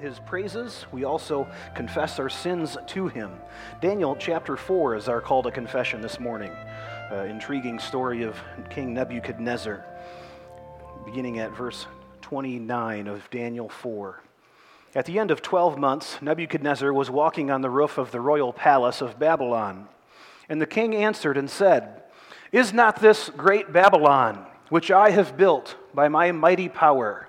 His 0.00 0.18
praises. 0.20 0.86
We 0.92 1.04
also 1.04 1.46
confess 1.74 2.18
our 2.18 2.28
sins 2.28 2.76
to 2.88 3.08
him. 3.08 3.30
Daniel 3.80 4.16
chapter 4.16 4.56
4 4.56 4.96
is 4.96 5.08
our 5.08 5.20
call 5.20 5.42
to 5.44 5.50
confession 5.50 6.00
this 6.00 6.18
morning. 6.18 6.52
Uh, 7.10 7.24
intriguing 7.24 7.78
story 7.78 8.22
of 8.22 8.36
King 8.70 8.94
Nebuchadnezzar, 8.94 9.84
beginning 11.04 11.38
at 11.38 11.50
verse 11.56 11.86
29 12.22 13.06
of 13.06 13.28
Daniel 13.30 13.68
4. 13.68 14.22
At 14.94 15.06
the 15.06 15.18
end 15.18 15.30
of 15.30 15.40
12 15.40 15.78
months, 15.78 16.20
Nebuchadnezzar 16.20 16.92
was 16.92 17.10
walking 17.10 17.50
on 17.50 17.62
the 17.62 17.70
roof 17.70 17.98
of 17.98 18.10
the 18.10 18.20
royal 18.20 18.52
palace 18.52 19.00
of 19.00 19.18
Babylon. 19.18 19.88
And 20.48 20.60
the 20.60 20.66
king 20.66 20.94
answered 20.94 21.36
and 21.36 21.48
said, 21.48 22.02
Is 22.50 22.72
not 22.72 23.00
this 23.00 23.30
great 23.30 23.72
Babylon, 23.72 24.46
which 24.68 24.90
I 24.90 25.10
have 25.10 25.36
built 25.36 25.76
by 25.94 26.08
my 26.08 26.32
mighty 26.32 26.68
power, 26.68 27.28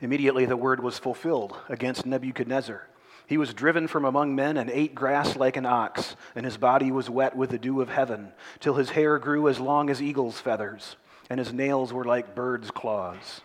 Immediately 0.00 0.46
the 0.46 0.56
word 0.56 0.82
was 0.82 0.98
fulfilled 0.98 1.56
against 1.68 2.06
Nebuchadnezzar. 2.06 2.88
He 3.26 3.38
was 3.38 3.54
driven 3.54 3.86
from 3.86 4.04
among 4.04 4.34
men 4.34 4.56
and 4.56 4.68
ate 4.68 4.94
grass 4.94 5.36
like 5.36 5.56
an 5.56 5.66
ox, 5.66 6.16
and 6.34 6.44
his 6.44 6.56
body 6.56 6.90
was 6.90 7.08
wet 7.08 7.36
with 7.36 7.50
the 7.50 7.58
dew 7.58 7.80
of 7.80 7.88
heaven, 7.88 8.32
till 8.60 8.74
his 8.74 8.90
hair 8.90 9.18
grew 9.18 9.48
as 9.48 9.60
long 9.60 9.88
as 9.88 10.02
eagle's 10.02 10.40
feathers, 10.40 10.96
and 11.30 11.38
his 11.38 11.52
nails 11.52 11.92
were 11.92 12.04
like 12.04 12.34
bird's 12.34 12.70
claws. 12.70 13.40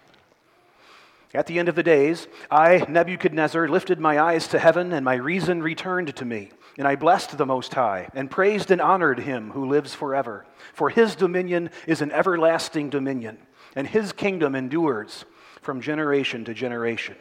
At 1.33 1.45
the 1.47 1.59
end 1.59 1.69
of 1.69 1.75
the 1.75 1.83
days, 1.83 2.27
I, 2.49 2.85
Nebuchadnezzar, 2.87 3.67
lifted 3.67 3.99
my 3.99 4.19
eyes 4.19 4.47
to 4.49 4.59
heaven, 4.59 4.93
and 4.93 5.05
my 5.05 5.15
reason 5.15 5.61
returned 5.61 6.15
to 6.15 6.25
me. 6.25 6.51
And 6.77 6.87
I 6.87 6.95
blessed 6.95 7.37
the 7.37 7.45
Most 7.45 7.73
High, 7.73 8.07
and 8.13 8.31
praised 8.31 8.71
and 8.71 8.81
honored 8.81 9.19
him 9.19 9.51
who 9.51 9.67
lives 9.67 9.93
forever. 9.93 10.45
For 10.73 10.89
his 10.89 11.15
dominion 11.15 11.69
is 11.85 12.01
an 12.01 12.11
everlasting 12.11 12.89
dominion, 12.89 13.39
and 13.75 13.87
his 13.87 14.13
kingdom 14.13 14.55
endures 14.55 15.25
from 15.67 15.81
generation 15.81 16.45
to 16.45 16.53
generation. 16.53 17.17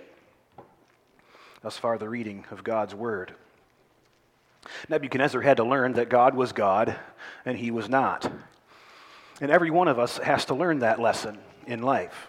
Thus 1.62 1.76
far, 1.76 1.98
the 1.98 2.08
reading 2.08 2.44
of 2.52 2.62
God's 2.62 2.94
word. 2.94 3.34
Nebuchadnezzar 4.88 5.40
had 5.40 5.56
to 5.56 5.64
learn 5.64 5.94
that 5.94 6.08
God 6.08 6.36
was 6.36 6.52
God 6.52 6.94
and 7.44 7.58
he 7.58 7.72
was 7.72 7.88
not. 7.88 8.30
And 9.40 9.50
every 9.50 9.72
one 9.72 9.88
of 9.88 9.98
us 9.98 10.18
has 10.18 10.44
to 10.44 10.54
learn 10.54 10.78
that 10.78 11.00
lesson 11.00 11.38
in 11.66 11.82
life. 11.82 12.28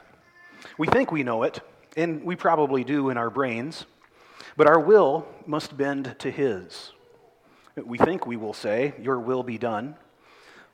We 0.79 0.87
think 0.87 1.11
we 1.11 1.21
know 1.21 1.43
it, 1.43 1.59
and 1.95 2.23
we 2.23 2.35
probably 2.35 2.83
do 2.83 3.11
in 3.11 3.17
our 3.17 3.29
brains, 3.29 3.85
but 4.55 4.65
our 4.65 4.79
will 4.79 5.27
must 5.45 5.77
bend 5.77 6.15
to 6.17 6.31
His. 6.31 6.93
We 7.75 7.99
think 7.99 8.25
we 8.25 8.37
will 8.37 8.55
say, 8.55 8.95
Your 8.99 9.19
will 9.19 9.43
be 9.43 9.59
done. 9.59 9.93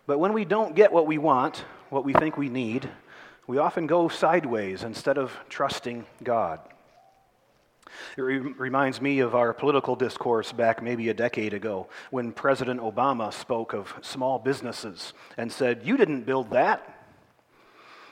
But 0.08 0.20
when 0.20 0.32
we 0.32 0.46
don't 0.46 0.74
get 0.74 0.94
what 0.94 1.06
we 1.06 1.18
want, 1.18 1.66
what 1.90 2.06
we 2.06 2.14
think 2.14 2.38
we 2.38 2.48
need, 2.48 2.90
we 3.48 3.58
often 3.58 3.88
go 3.88 4.08
sideways 4.08 4.84
instead 4.84 5.18
of 5.18 5.32
trusting 5.50 6.06
God. 6.24 6.60
It 8.18 8.22
re- 8.22 8.40
reminds 8.40 9.02
me 9.02 9.20
of 9.20 9.36
our 9.36 9.54
political 9.54 9.96
discourse 9.96 10.52
back 10.52 10.82
maybe 10.82 11.10
a 11.10 11.14
decade 11.14 11.54
ago 11.54 11.88
when 12.10 12.32
President 12.32 12.80
Obama 12.80 13.32
spoke 13.34 13.74
of 13.74 13.94
small 14.02 14.40
businesses 14.40 15.14
and 15.38 15.52
said, 15.52 15.82
You 15.84 15.98
didn't 15.98 16.24
build 16.24 16.52
that. 16.52 16.90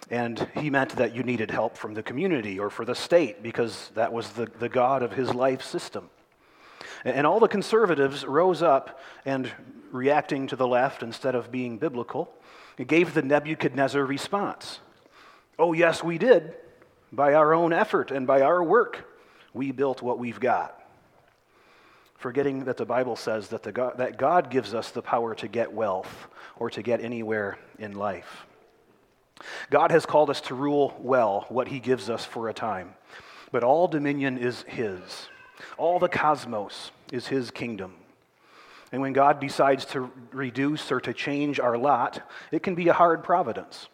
And 0.10 0.46
he 0.56 0.70
meant 0.70 0.98
that 0.98 1.16
you 1.16 1.24
needed 1.24 1.52
help 1.52 1.78
from 1.78 1.94
the 1.94 2.04
community 2.04 2.60
or 2.60 2.70
for 2.70 2.84
the 2.84 2.96
state 2.96 3.42
because 3.42 3.92
that 3.96 4.12
was 4.12 4.32
the, 4.32 4.52
the 4.60 4.68
God 4.68 5.04
of 5.04 5.14
his 5.14 5.34
life 5.34 5.62
system. 5.62 6.10
And 7.06 7.26
all 7.26 7.40
the 7.40 7.48
conservatives 7.48 8.26
rose 8.26 8.62
up 8.62 9.00
and, 9.26 9.52
reacting 9.92 10.48
to 10.48 10.56
the 10.56 10.68
left 10.68 11.04
instead 11.04 11.36
of 11.36 11.52
being 11.52 11.78
biblical, 11.78 12.34
gave 12.88 13.14
the 13.14 13.22
Nebuchadnezzar 13.22 14.04
response. 14.06 14.80
Oh, 15.62 15.74
yes, 15.74 16.04
we 16.04 16.18
did. 16.18 16.56
By 17.12 17.36
our 17.36 17.54
own 17.54 17.72
effort 17.72 18.10
and 18.10 18.26
by 18.26 18.42
our 18.42 18.64
work, 18.64 19.08
we 19.54 19.72
built 19.72 20.02
what 20.02 20.18
we've 20.18 20.40
got. 20.40 20.76
Forgetting 22.16 22.66
that 22.66 22.78
the 22.78 22.86
Bible 22.86 23.16
says 23.16 23.50
that, 23.50 23.62
the 23.62 23.72
God, 23.72 24.00
that 24.00 24.18
God 24.18 24.50
gives 24.50 24.74
us 24.74 24.90
the 24.90 25.04
power 25.04 25.36
to 25.36 25.48
get 25.48 25.72
wealth 25.72 26.28
or 26.56 26.72
to 26.72 26.82
get 26.82 27.00
anywhere 27.02 27.60
in 27.78 27.94
life. 27.94 28.48
God 29.70 29.92
has 29.92 30.04
called 30.04 30.32
us 30.32 30.42
to 30.42 30.56
rule 30.56 30.98
well 31.00 31.46
what 31.50 31.68
he 31.68 31.80
gives 31.80 32.10
us 32.10 32.26
for 32.26 32.50
a 32.50 32.56
time, 32.56 32.96
but 33.52 33.64
all 33.64 33.88
dominion 33.88 34.40
is 34.40 34.64
his. 34.64 35.28
All 35.78 36.00
the 36.00 36.10
cosmos 36.10 36.90
is 37.12 37.28
his 37.28 37.52
kingdom. 37.52 37.94
And 38.92 39.00
when 39.00 39.14
God 39.14 39.40
decides 39.40 39.86
to 39.86 40.12
reduce 40.32 40.92
or 40.92 41.00
to 41.02 41.14
change 41.14 41.60
our 41.60 41.78
lot, 41.78 42.28
it 42.52 42.64
can 42.64 42.74
be 42.74 42.88
a 42.88 42.94
hard 42.94 43.24
providence. 43.24 43.88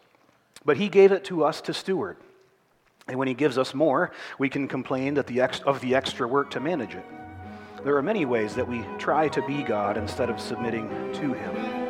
But 0.64 0.76
he 0.76 0.88
gave 0.88 1.12
it 1.12 1.24
to 1.24 1.44
us 1.44 1.60
to 1.62 1.74
steward. 1.74 2.16
And 3.06 3.18
when 3.18 3.28
he 3.28 3.34
gives 3.34 3.56
us 3.56 3.74
more, 3.74 4.12
we 4.38 4.48
can 4.48 4.68
complain 4.68 5.14
that 5.14 5.26
the 5.26 5.40
ex- 5.40 5.60
of 5.60 5.80
the 5.80 5.94
extra 5.94 6.28
work 6.28 6.50
to 6.50 6.60
manage 6.60 6.94
it. 6.94 7.06
There 7.84 7.96
are 7.96 8.02
many 8.02 8.24
ways 8.24 8.54
that 8.54 8.68
we 8.68 8.84
try 8.98 9.28
to 9.28 9.42
be 9.42 9.62
God 9.62 9.96
instead 9.96 10.28
of 10.28 10.40
submitting 10.40 10.88
to 11.14 11.32
him. 11.32 11.88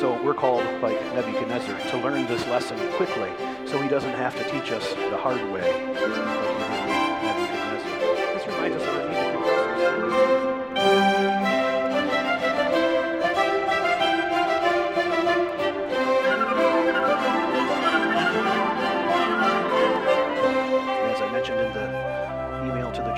So 0.00 0.20
we're 0.22 0.34
called, 0.34 0.64
like 0.82 1.00
Nebuchadnezzar, 1.14 1.90
to 1.90 1.98
learn 1.98 2.26
this 2.26 2.46
lesson 2.48 2.78
quickly 2.94 3.30
so 3.66 3.80
he 3.80 3.88
doesn't 3.88 4.14
have 4.14 4.36
to 4.36 4.44
teach 4.50 4.72
us 4.72 4.92
the 4.94 5.16
hard 5.16 5.40
way. 5.52 6.55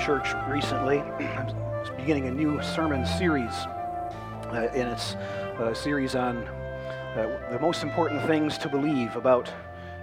Church 0.09 0.33
recently, 0.47 0.97
I'm 1.19 1.95
beginning 1.95 2.25
a 2.25 2.31
new 2.31 2.59
sermon 2.63 3.05
series, 3.05 3.51
uh, 3.51 4.67
and 4.73 4.89
it's 4.89 5.13
a 5.59 5.75
series 5.75 6.15
on 6.15 6.37
uh, 6.37 7.49
the 7.51 7.59
most 7.59 7.83
important 7.83 8.25
things 8.25 8.57
to 8.57 8.69
believe 8.69 9.15
about 9.15 9.53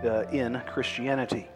uh, 0.05 0.21
in 0.31 0.63
Christianity. 0.69 1.49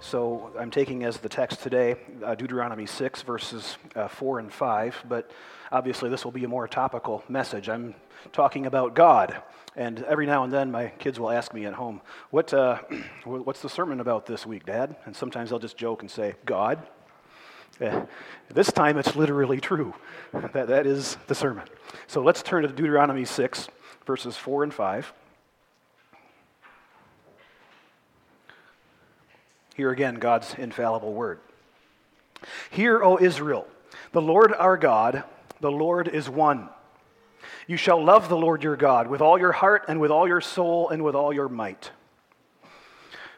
So 0.00 0.50
I'm 0.58 0.72
taking 0.72 1.04
as 1.04 1.18
the 1.18 1.28
text 1.28 1.62
today 1.62 1.94
uh, 2.24 2.34
Deuteronomy 2.34 2.84
6, 2.84 3.22
verses 3.22 3.76
uh, 3.94 4.08
4 4.08 4.40
and 4.40 4.52
5, 4.52 5.04
but 5.08 5.30
obviously 5.70 6.10
this 6.10 6.24
will 6.24 6.32
be 6.32 6.42
a 6.42 6.48
more 6.48 6.66
topical 6.66 7.22
message. 7.28 7.68
I'm 7.68 7.94
talking 8.32 8.66
about 8.66 8.96
God, 8.96 9.40
and 9.76 10.02
every 10.02 10.26
now 10.26 10.42
and 10.42 10.52
then 10.52 10.72
my 10.72 10.88
kids 10.98 11.20
will 11.20 11.30
ask 11.30 11.54
me 11.54 11.64
at 11.64 11.74
home, 11.74 12.00
what, 12.30 12.52
uh, 12.52 12.80
What's 13.24 13.62
the 13.62 13.70
sermon 13.70 14.00
about 14.00 14.26
this 14.26 14.44
week, 14.44 14.66
Dad? 14.66 14.96
And 15.04 15.14
sometimes 15.14 15.52
I'll 15.52 15.60
just 15.60 15.76
joke 15.76 16.02
and 16.02 16.10
say, 16.10 16.34
God. 16.44 16.84
Uh, 17.80 18.06
this 18.52 18.70
time 18.72 18.98
it's 18.98 19.16
literally 19.16 19.60
true. 19.60 19.94
That, 20.32 20.68
that 20.68 20.86
is 20.86 21.16
the 21.26 21.34
sermon. 21.34 21.64
So 22.06 22.22
let's 22.22 22.42
turn 22.42 22.62
to 22.62 22.68
Deuteronomy 22.68 23.24
6 23.24 23.68
verses 24.06 24.36
4 24.36 24.64
and 24.64 24.74
5. 24.74 25.12
Here 29.76 29.90
again, 29.90 30.16
God's 30.16 30.54
infallible 30.54 31.12
word. 31.12 31.40
Hear, 32.70 33.02
O 33.02 33.18
Israel, 33.18 33.66
the 34.12 34.22
Lord 34.22 34.52
our 34.52 34.76
God, 34.76 35.24
the 35.60 35.70
Lord 35.70 36.08
is 36.08 36.28
one. 36.28 36.68
You 37.66 37.76
shall 37.76 38.02
love 38.02 38.28
the 38.28 38.36
Lord 38.36 38.62
your 38.62 38.76
God 38.76 39.08
with 39.08 39.20
all 39.20 39.38
your 39.38 39.52
heart 39.52 39.86
and 39.88 40.00
with 40.00 40.10
all 40.10 40.28
your 40.28 40.40
soul 40.40 40.90
and 40.90 41.02
with 41.02 41.14
all 41.14 41.32
your 41.32 41.48
might. 41.48 41.90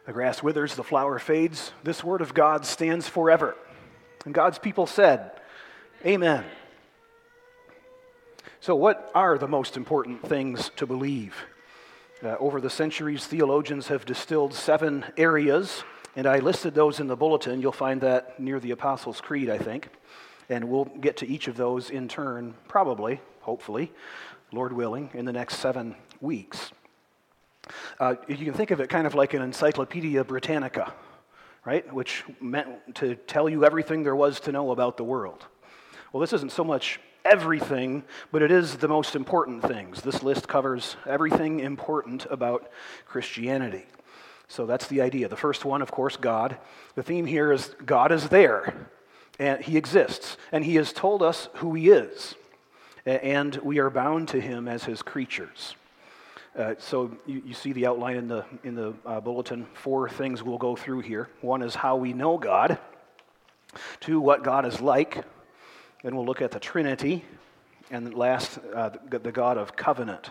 The 0.04 0.12
grass 0.12 0.42
withers, 0.42 0.74
the 0.74 0.84
flower 0.84 1.18
fades. 1.18 1.72
This 1.82 2.04
word 2.04 2.20
of 2.20 2.34
God 2.34 2.66
stands 2.66 3.08
forever. 3.08 3.56
And 4.26 4.34
God's 4.34 4.58
people 4.58 4.86
said, 4.86 5.30
Amen. 6.04 6.44
So, 8.60 8.74
what 8.74 9.10
are 9.14 9.38
the 9.38 9.46
most 9.46 9.76
important 9.76 10.28
things 10.28 10.70
to 10.76 10.86
believe? 10.86 11.34
Uh, 12.22 12.34
over 12.40 12.60
the 12.60 12.68
centuries, 12.68 13.24
theologians 13.24 13.86
have 13.86 14.04
distilled 14.04 14.52
seven 14.52 15.04
areas, 15.16 15.84
and 16.16 16.26
I 16.26 16.40
listed 16.40 16.74
those 16.74 16.98
in 16.98 17.06
the 17.06 17.16
bulletin. 17.16 17.62
You'll 17.62 17.72
find 17.72 18.00
that 18.00 18.40
near 18.40 18.58
the 18.58 18.72
Apostles' 18.72 19.20
Creed, 19.20 19.48
I 19.48 19.58
think. 19.58 19.88
And 20.48 20.64
we'll 20.68 20.86
get 20.86 21.18
to 21.18 21.26
each 21.28 21.46
of 21.46 21.56
those 21.56 21.90
in 21.90 22.08
turn, 22.08 22.54
probably, 22.66 23.20
hopefully, 23.42 23.92
Lord 24.50 24.72
willing, 24.72 25.10
in 25.14 25.24
the 25.24 25.32
next 25.32 25.58
seven 25.58 25.94
weeks. 26.20 26.72
Uh, 28.00 28.16
you 28.26 28.44
can 28.44 28.54
think 28.54 28.72
of 28.72 28.80
it 28.80 28.88
kind 28.88 29.06
of 29.06 29.14
like 29.14 29.34
an 29.34 29.42
Encyclopedia 29.42 30.24
Britannica, 30.24 30.92
right? 31.66 31.92
Which 31.92 32.24
meant 32.40 32.94
to 32.94 33.16
tell 33.16 33.48
you 33.48 33.64
everything 33.64 34.04
there 34.04 34.16
was 34.16 34.40
to 34.40 34.52
know 34.52 34.70
about 34.70 34.96
the 34.96 35.04
world. 35.04 35.44
Well, 36.12 36.20
this 36.20 36.32
isn't 36.32 36.52
so 36.52 36.64
much 36.64 37.00
everything, 37.24 38.04
but 38.30 38.40
it 38.40 38.52
is 38.52 38.76
the 38.76 38.86
most 38.86 39.16
important 39.16 39.62
things. 39.62 40.00
This 40.00 40.22
list 40.22 40.46
covers 40.46 40.96
everything 41.04 41.58
important 41.58 42.24
about 42.30 42.70
Christianity. 43.04 43.84
So 44.46 44.64
that's 44.64 44.86
the 44.86 45.00
idea. 45.00 45.28
The 45.28 45.36
first 45.36 45.64
one, 45.64 45.82
of 45.82 45.90
course, 45.90 46.16
God. 46.16 46.56
The 46.94 47.02
theme 47.02 47.26
here 47.26 47.50
is 47.50 47.74
God 47.84 48.12
is 48.12 48.28
there, 48.28 48.88
and 49.40 49.60
He 49.60 49.76
exists, 49.76 50.36
and 50.52 50.64
He 50.64 50.76
has 50.76 50.92
told 50.92 51.20
us 51.20 51.48
who 51.54 51.74
He 51.74 51.90
is, 51.90 52.36
and 53.04 53.56
we 53.56 53.80
are 53.80 53.90
bound 53.90 54.28
to 54.28 54.40
Him 54.40 54.68
as 54.68 54.84
His 54.84 55.02
creatures. 55.02 55.74
Uh, 56.56 56.74
so 56.78 57.14
you, 57.26 57.42
you, 57.44 57.52
see 57.52 57.74
the 57.74 57.86
outline 57.86 58.16
in 58.16 58.28
the, 58.28 58.42
in 58.64 58.74
the 58.74 58.94
uh, 59.04 59.20
bulletin. 59.20 59.66
Four 59.74 60.08
things 60.08 60.42
we'll 60.42 60.56
go 60.56 60.74
through 60.74 61.00
here. 61.00 61.28
One 61.42 61.60
is 61.60 61.74
how 61.74 61.96
we 61.96 62.14
know 62.14 62.38
God. 62.38 62.78
Two, 64.00 64.20
what 64.20 64.42
God 64.42 64.64
is 64.64 64.80
like. 64.80 65.22
Then 66.02 66.16
we'll 66.16 66.24
look 66.24 66.40
at 66.40 66.52
the 66.52 66.58
Trinity. 66.58 67.26
And 67.90 68.14
last, 68.14 68.58
uh, 68.74 68.90
the, 69.10 69.18
the 69.18 69.32
God 69.32 69.58
of 69.58 69.76
covenant. 69.76 70.30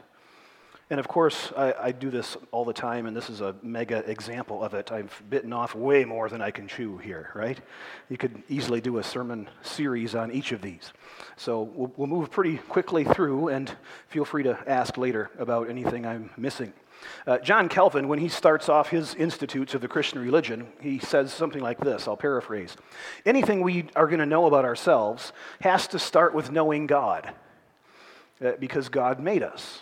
And 0.91 0.99
of 0.99 1.07
course, 1.07 1.51
I, 1.57 1.73
I, 1.81 1.91
do 1.91 2.11
this 2.11 2.37
all 2.51 2.63
the 2.63 2.73
time, 2.73 3.07
and 3.07 3.17
this 3.17 3.27
is 3.27 3.41
a 3.41 3.55
mega 3.63 4.07
example 4.07 4.63
of 4.63 4.75
it. 4.75 4.91
I've 4.91 5.19
bitten 5.31 5.51
off 5.51 5.73
way 5.73 6.05
more 6.05 6.29
than 6.29 6.43
I 6.43 6.51
can 6.51 6.67
chew 6.67 6.97
here, 6.97 7.31
right? 7.33 7.59
You 8.07 8.17
could 8.17 8.43
easily 8.49 8.81
do 8.81 8.99
a 8.99 9.03
sermon 9.03 9.49
series 9.63 10.13
on 10.13 10.31
each 10.31 10.51
of 10.51 10.61
these. 10.61 10.93
So 11.37 11.63
we'll, 11.63 11.91
we'll 11.97 12.07
move 12.07 12.29
pretty 12.29 12.57
quickly 12.57 13.03
through, 13.03 13.47
and 13.47 13.71
feel 14.09 14.25
free 14.25 14.43
to 14.43 14.59
ask 14.67 14.95
later 14.95 15.31
about 15.39 15.71
anything 15.71 16.05
I'm 16.05 16.29
missing. 16.37 16.71
Uh, 17.25 17.39
John 17.39 17.67
Calvin, 17.67 18.07
when 18.07 18.19
he 18.19 18.29
starts 18.29 18.69
off 18.69 18.89
his 18.89 19.15
Institutes 19.15 19.73
of 19.73 19.81
the 19.81 19.87
Christian 19.87 20.19
Religion, 20.19 20.67
he 20.81 20.99
says 20.99 21.33
something 21.33 21.61
like 21.61 21.79
this 21.79 22.07
I'll 22.07 22.15
paraphrase. 22.15 22.77
Anything 23.25 23.61
we 23.61 23.87
are 23.95 24.05
going 24.05 24.19
to 24.19 24.25
know 24.27 24.45
about 24.45 24.65
ourselves 24.65 25.33
has 25.61 25.87
to 25.87 25.97
start 25.97 26.35
with 26.35 26.51
knowing 26.51 26.85
God, 26.85 27.33
uh, 28.39 28.51
because 28.59 28.87
God 28.89 29.19
made 29.19 29.41
us. 29.41 29.81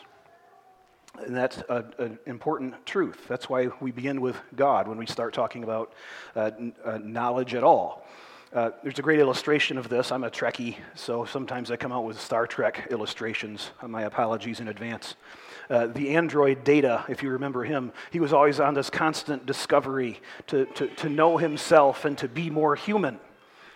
And 1.21 1.35
that's 1.35 1.61
an 1.69 2.17
important 2.25 2.85
truth. 2.87 3.27
That's 3.27 3.47
why 3.47 3.69
we 3.79 3.91
begin 3.91 4.19
with 4.19 4.35
God 4.55 4.87
when 4.87 4.97
we 4.97 5.05
start 5.05 5.33
talking 5.33 5.63
about 5.63 5.93
uh, 6.35 6.51
uh, 6.83 6.97
knowledge 7.03 7.53
at 7.53 7.63
all. 7.63 8.07
Uh, 8.51 8.71
there's 8.81 8.99
a 8.99 9.03
great 9.03 9.19
illustration 9.19 9.77
of 9.77 9.89
this. 9.89 10.11
I'm 10.11 10.23
a 10.23 10.29
Trekkie, 10.29 10.75
so 10.95 11.25
sometimes 11.25 11.71
I 11.71 11.75
come 11.75 11.91
out 11.91 12.05
with 12.05 12.19
Star 12.19 12.45
Trek 12.47 12.87
illustrations. 12.89 13.71
My 13.87 14.03
apologies 14.03 14.59
in 14.59 14.67
advance. 14.67 15.15
Uh, 15.69 15.87
the 15.87 16.15
android 16.15 16.63
Data, 16.63 17.05
if 17.07 17.23
you 17.23 17.29
remember 17.29 17.63
him, 17.63 17.93
he 18.11 18.19
was 18.19 18.33
always 18.33 18.59
on 18.59 18.73
this 18.73 18.89
constant 18.89 19.45
discovery 19.45 20.19
to, 20.47 20.65
to, 20.65 20.87
to 20.87 21.09
know 21.09 21.37
himself 21.37 22.05
and 22.05 22.17
to 22.17 22.27
be 22.27 22.49
more 22.49 22.75
human, 22.75 23.19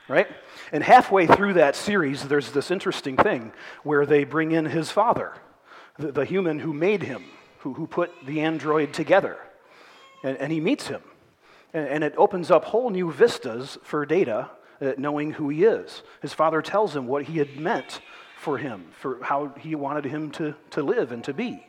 right? 0.07 0.27
And 0.71 0.83
halfway 0.83 1.27
through 1.27 1.53
that 1.53 1.75
series, 1.75 2.27
there's 2.27 2.51
this 2.51 2.71
interesting 2.71 3.15
thing 3.15 3.53
where 3.83 4.05
they 4.05 4.25
bring 4.25 4.51
in 4.51 4.65
his 4.65 4.91
father 4.91 5.33
the, 5.99 6.11
the 6.11 6.25
human 6.25 6.59
who 6.59 6.73
made 6.73 7.03
him, 7.03 7.23
who, 7.59 7.73
who 7.73 7.87
put 7.87 8.11
the 8.25 8.41
android 8.41 8.93
together. 8.93 9.37
And, 10.23 10.37
and 10.37 10.51
he 10.51 10.59
meets 10.59 10.87
him. 10.87 11.01
And, 11.73 11.87
and, 11.87 12.03
it 12.03 12.13
opens 12.17 12.51
up 12.51 12.65
whole 12.65 12.89
new 12.89 13.11
vistas 13.11 13.77
for 13.83 14.05
Data, 14.05 14.49
uh, 14.81 14.93
knowing 14.97 15.31
who 15.31 15.49
he 15.49 15.63
is. 15.63 16.03
His 16.21 16.33
father 16.33 16.61
tells 16.61 16.95
him 16.95 17.07
what 17.07 17.23
he 17.23 17.37
had 17.37 17.57
meant 17.57 18.01
for 18.37 18.57
him, 18.57 18.85
for 18.99 19.23
how 19.23 19.53
he 19.59 19.75
wanted 19.75 20.05
him 20.05 20.31
to, 20.31 20.55
to 20.71 20.83
live 20.83 21.11
and 21.11 21.23
to 21.23 21.33
be. 21.33 21.63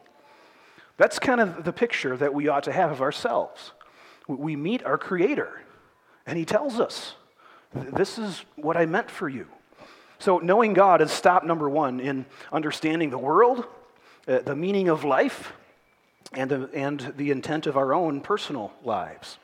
That's 0.99 1.19
kind 1.19 1.41
of 1.41 1.65
the 1.65 1.73
picture 1.73 2.17
that 2.17 2.35
we 2.35 2.49
ought 2.49 2.65
to 2.65 2.73
have 2.73 2.91
of 2.91 3.01
ourselves. 3.01 3.73
We 4.27 4.57
meet 4.57 4.85
our 4.85 4.99
Creator, 4.99 5.63
and 6.27 6.37
He 6.37 6.45
tells 6.45 6.79
us, 6.79 7.15
This 7.73 8.19
is 8.19 8.45
what 8.57 8.77
I 8.77 8.85
meant 8.85 9.11
for 9.11 9.29
you. 9.29 9.47
So, 10.19 10.39
knowing 10.39 10.75
God 10.75 11.01
is 11.01 11.11
stop 11.13 11.45
number 11.45 11.71
one 11.71 12.01
in 12.01 12.27
understanding 12.53 13.11
the 13.11 13.19
world 13.19 13.65
uh, 14.29 14.41
the 14.41 14.55
meaning 14.55 14.89
of 14.89 15.05
life 15.05 15.53
and 16.33 16.51
the, 16.51 16.71
and 16.75 17.15
the 17.17 17.31
intent 17.31 17.67
of 17.67 17.77
our 17.77 17.95
own 17.95 18.21
personal 18.21 18.73
lives. 18.85 19.39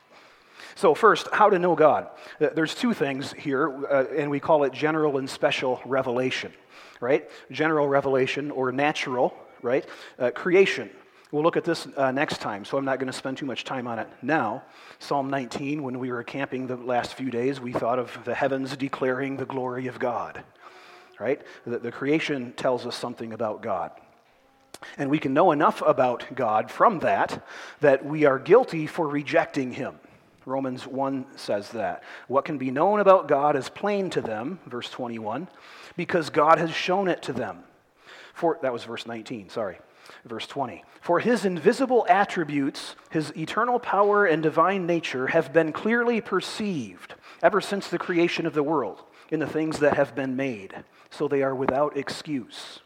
So, 0.77 0.95
first, 0.95 1.29
how 1.33 1.51
to 1.51 1.59
know 1.59 1.75
God. 1.75 2.09
Uh, 2.41 2.49
there's 2.55 2.75
two 2.75 2.95
things 2.95 3.33
here, 3.33 3.87
uh, 3.87 4.05
and 4.17 4.31
we 4.31 4.41
call 4.41 4.65
it 4.65 4.73
general 4.73 5.19
and 5.19 5.29
special 5.29 5.81
revelation, 5.85 6.53
right? 7.01 7.29
General 7.51 7.89
revelation 7.89 8.51
or 8.51 8.73
natural, 8.73 9.35
right? 9.63 9.87
Uh, 10.19 10.31
creation. 10.31 10.91
We'll 11.31 11.43
look 11.43 11.57
at 11.57 11.65
this 11.65 11.89
uh, 11.97 12.13
next 12.13 12.41
time, 12.41 12.65
so 12.65 12.77
I'm 12.79 12.85
not 12.85 12.99
going 12.99 13.11
to 13.11 13.17
spend 13.17 13.39
too 13.39 13.47
much 13.47 13.65
time 13.65 13.87
on 13.87 13.99
it 13.99 14.09
now. 14.23 14.63
Psalm 15.01 15.31
19, 15.31 15.83
when 15.83 15.99
we 15.99 16.13
were 16.13 16.23
camping 16.23 16.67
the 16.67 16.77
last 16.77 17.15
few 17.15 17.31
days, 17.31 17.61
we 17.61 17.73
thought 17.73 17.99
of 17.99 18.17
the 18.25 18.35
heavens 18.35 18.77
declaring 18.77 19.37
the 19.37 19.45
glory 19.45 19.87
of 19.87 19.99
God, 19.99 20.45
right? 21.19 21.41
The, 21.67 21.79
the 21.79 21.91
creation 21.91 22.53
tells 22.53 22.87
us 22.87 22.95
something 22.95 23.33
about 23.33 23.63
God. 23.63 23.91
And 24.99 25.11
we 25.11 25.19
can 25.19 25.35
know 25.35 25.53
enough 25.53 25.83
about 25.83 26.35
God 26.35 26.71
from 26.71 27.01
that 27.01 27.45
that 27.81 28.05
we 28.05 28.25
are 28.25 28.39
guilty 28.39 28.87
for 28.87 29.09
rejecting 29.09 29.73
him. 29.73 29.99
Romans 30.47 30.87
1 30.87 31.27
says 31.37 31.71
that. 31.71 32.03
What 32.29 32.45
can 32.45 32.59
be 32.59 32.71
known 32.71 33.01
about 33.01 33.29
God 33.29 33.57
is 33.57 33.69
plain 33.69 34.11
to 34.11 34.21
them, 34.21 34.59
verse 34.67 34.91
21, 34.91 35.49
because 35.97 36.31
God 36.31 36.59
has 36.59 36.71
shown 36.71 37.09
it 37.09 37.23
to 37.23 37.33
them. 37.33 37.65
For 38.35 38.59
that 38.63 38.73
was 38.73 38.85
verse 38.85 39.07
19, 39.07 39.49
sorry. 39.49 39.79
Verse 40.25 40.47
20. 40.47 40.85
For 41.01 41.21
his 41.21 41.45
invisible 41.45 42.07
attributes, 42.09 42.97
his 43.11 43.35
eternal 43.37 43.79
power 43.79 44.27
and 44.27 44.43
divine 44.43 44.87
nature 44.87 45.29
have 45.29 45.53
been 45.53 45.73
clearly 45.73 46.21
perceived 46.21 47.15
ever 47.43 47.61
since 47.61 47.89
the 47.89 47.99
creation 47.99 48.47
of 48.47 48.55
the 48.55 48.63
world 48.63 49.03
in 49.31 49.41
the 49.41 49.47
things 49.47 49.79
that 49.79 49.97
have 49.97 50.15
been 50.15 50.37
made, 50.37 50.85
so 51.11 51.29
they 51.29 51.43
are 51.43 51.55
without 51.55 51.97
excuse. 51.97 52.81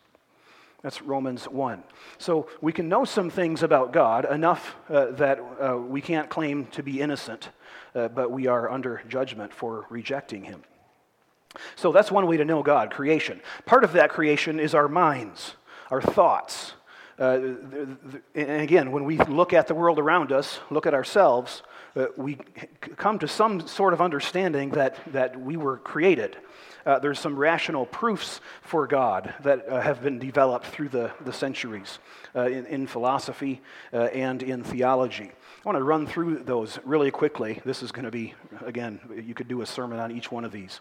That's 0.83 1.03
Romans 1.03 1.45
1. 1.45 1.83
So 2.19 2.49
we 2.61 2.73
can 2.73 2.89
know 2.89 3.05
some 3.05 3.31
things 3.31 3.65
about 3.65 3.93
God, 3.93 4.31
enough 4.31 4.77
uh, 4.89 5.07
that 5.13 5.41
uh, 5.41 5.77
we 5.77 6.01
can't 6.01 6.31
claim 6.31 6.67
to 6.67 6.85
be 6.85 7.01
innocent, 7.01 7.49
uh, 7.97 8.09
but 8.09 8.31
we 8.31 8.47
are 8.47 8.71
under 8.71 9.03
judgment 9.09 9.53
for 9.53 9.87
rejecting 9.91 10.45
Him. 10.45 10.63
So 11.75 11.91
that's 11.91 12.13
one 12.13 12.27
way 12.29 12.37
to 12.37 12.45
know 12.45 12.63
God, 12.63 12.93
creation. 12.93 13.41
Part 13.67 13.83
of 13.83 13.93
that 13.95 14.11
creation 14.11 14.61
is 14.61 14.73
our 14.75 14.87
minds, 14.87 15.57
our 15.91 16.01
thoughts. 16.01 16.75
Uh, 17.19 17.41
and 18.37 18.63
again, 18.63 18.93
when 18.93 19.05
we 19.05 19.19
look 19.19 19.53
at 19.53 19.67
the 19.67 19.75
world 19.75 19.99
around 19.99 20.31
us, 20.31 20.61
look 20.71 20.87
at 20.87 20.95
ourselves, 20.95 21.65
uh, 21.97 22.07
we 22.17 22.39
come 22.97 23.19
to 23.19 23.27
some 23.27 23.67
sort 23.67 23.93
of 23.93 24.01
understanding 24.01 24.71
that, 24.71 24.97
that 25.13 25.41
we 25.41 25.57
were 25.57 25.79
created 25.79 26.37
uh, 26.89 26.99
there's 26.99 27.21
some 27.21 27.37
rational 27.37 27.85
proofs 27.85 28.41
for 28.63 28.87
God 28.87 29.35
that 29.43 29.69
uh, 29.69 29.79
have 29.83 30.03
been 30.03 30.19
developed 30.19 30.67
through 30.67 30.89
the, 30.89 31.13
the 31.21 31.35
centuries 31.35 31.99
uh, 32.35 32.47
in, 32.47 32.65
in, 32.65 32.87
philosophy 32.87 33.61
uh, 33.93 34.05
and 34.05 34.43
in 34.43 34.65
theology. 34.65 35.31
I 35.31 35.69
want 35.69 35.77
to 35.77 35.85
run 35.85 36.07
through 36.07 36.45
those 36.45 36.79
really 36.85 37.11
quickly. 37.11 37.61
This 37.63 37.83
is 37.83 37.93
going 37.93 38.07
to 38.07 38.11
be, 38.11 38.33
again, 38.65 39.01
you 39.23 39.35
could 39.35 39.49
do 39.49 39.61
a 39.61 39.67
sermon 39.67 39.99
on 39.99 40.11
each 40.11 40.33
one 40.33 40.47
of 40.47 40.51
these. 40.51 40.81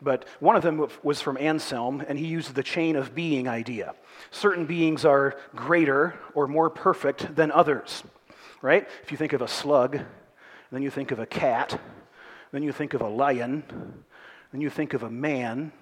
But 0.00 0.26
one 0.38 0.54
of 0.54 0.62
them 0.62 0.86
was 1.02 1.20
from 1.20 1.36
Anselm, 1.36 2.04
and 2.06 2.16
he 2.16 2.26
used 2.26 2.54
the 2.54 2.62
chain 2.62 2.94
of 2.94 3.16
being 3.16 3.48
idea. 3.48 3.96
Certain 4.30 4.64
beings 4.64 5.04
are 5.04 5.36
greater 5.56 6.16
or 6.34 6.46
more 6.46 6.70
perfect 6.70 7.34
than 7.34 7.50
others, 7.50 8.04
right? 8.62 8.86
If 9.02 9.10
you 9.10 9.16
think 9.16 9.32
of 9.32 9.42
a 9.42 9.48
slug, 9.48 9.98
then 10.70 10.82
you 10.82 10.90
think 10.90 11.10
of 11.10 11.18
a 11.18 11.26
cat, 11.26 11.80
then 12.52 12.62
you 12.62 12.70
think 12.70 12.94
of 12.94 13.00
a 13.00 13.08
lion, 13.08 14.04
and 14.52 14.62
you 14.62 14.70
think 14.70 14.94
of 14.94 15.02
a 15.02 15.10
man, 15.10 15.72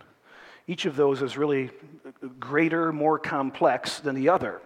each 0.67 0.87
of 0.87 0.97
those 0.97 1.23
is 1.23 1.37
really 1.37 1.71
greater, 2.41 2.93
more 2.93 3.19
complex 3.19 4.01
than 4.01 4.15
the 4.15 4.29
other. 4.29 4.61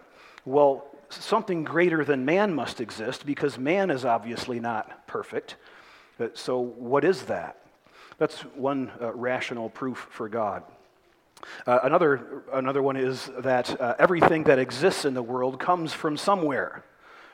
Well, 0.45 0.85
something 1.09 1.63
greater 1.63 2.03
than 2.03 2.25
man 2.25 2.53
must 2.53 2.81
exist 2.81 3.25
because 3.25 3.57
man 3.57 3.91
is 3.91 4.05
obviously 4.05 4.59
not 4.59 5.07
perfect. 5.07 5.57
Uh, 6.19 6.27
so, 6.33 6.59
what 6.59 7.03
is 7.03 7.23
that? 7.23 7.57
That's 8.17 8.41
one 8.55 8.91
uh, 9.01 9.13
rational 9.13 9.69
proof 9.69 10.07
for 10.11 10.29
God. 10.29 10.63
Uh, 11.65 11.79
another, 11.83 12.43
another 12.53 12.81
one 12.81 12.95
is 12.95 13.29
that 13.39 13.79
uh, 13.81 13.95
everything 13.97 14.43
that 14.43 14.59
exists 14.59 15.05
in 15.05 15.13
the 15.13 15.23
world 15.23 15.59
comes 15.59 15.91
from 15.93 16.17
somewhere, 16.17 16.83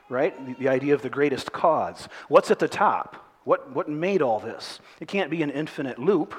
right? 0.08 0.34
The, 0.46 0.64
the 0.64 0.68
idea 0.68 0.94
of 0.94 1.02
the 1.02 1.10
greatest 1.10 1.52
cause. 1.52 2.08
What's 2.28 2.50
at 2.50 2.58
the 2.58 2.68
top? 2.68 3.24
What, 3.44 3.70
what 3.74 3.88
made 3.88 4.22
all 4.22 4.40
this? 4.40 4.80
It 5.00 5.08
can't 5.08 5.30
be 5.30 5.42
an 5.42 5.50
infinite 5.50 5.98
loop 5.98 6.34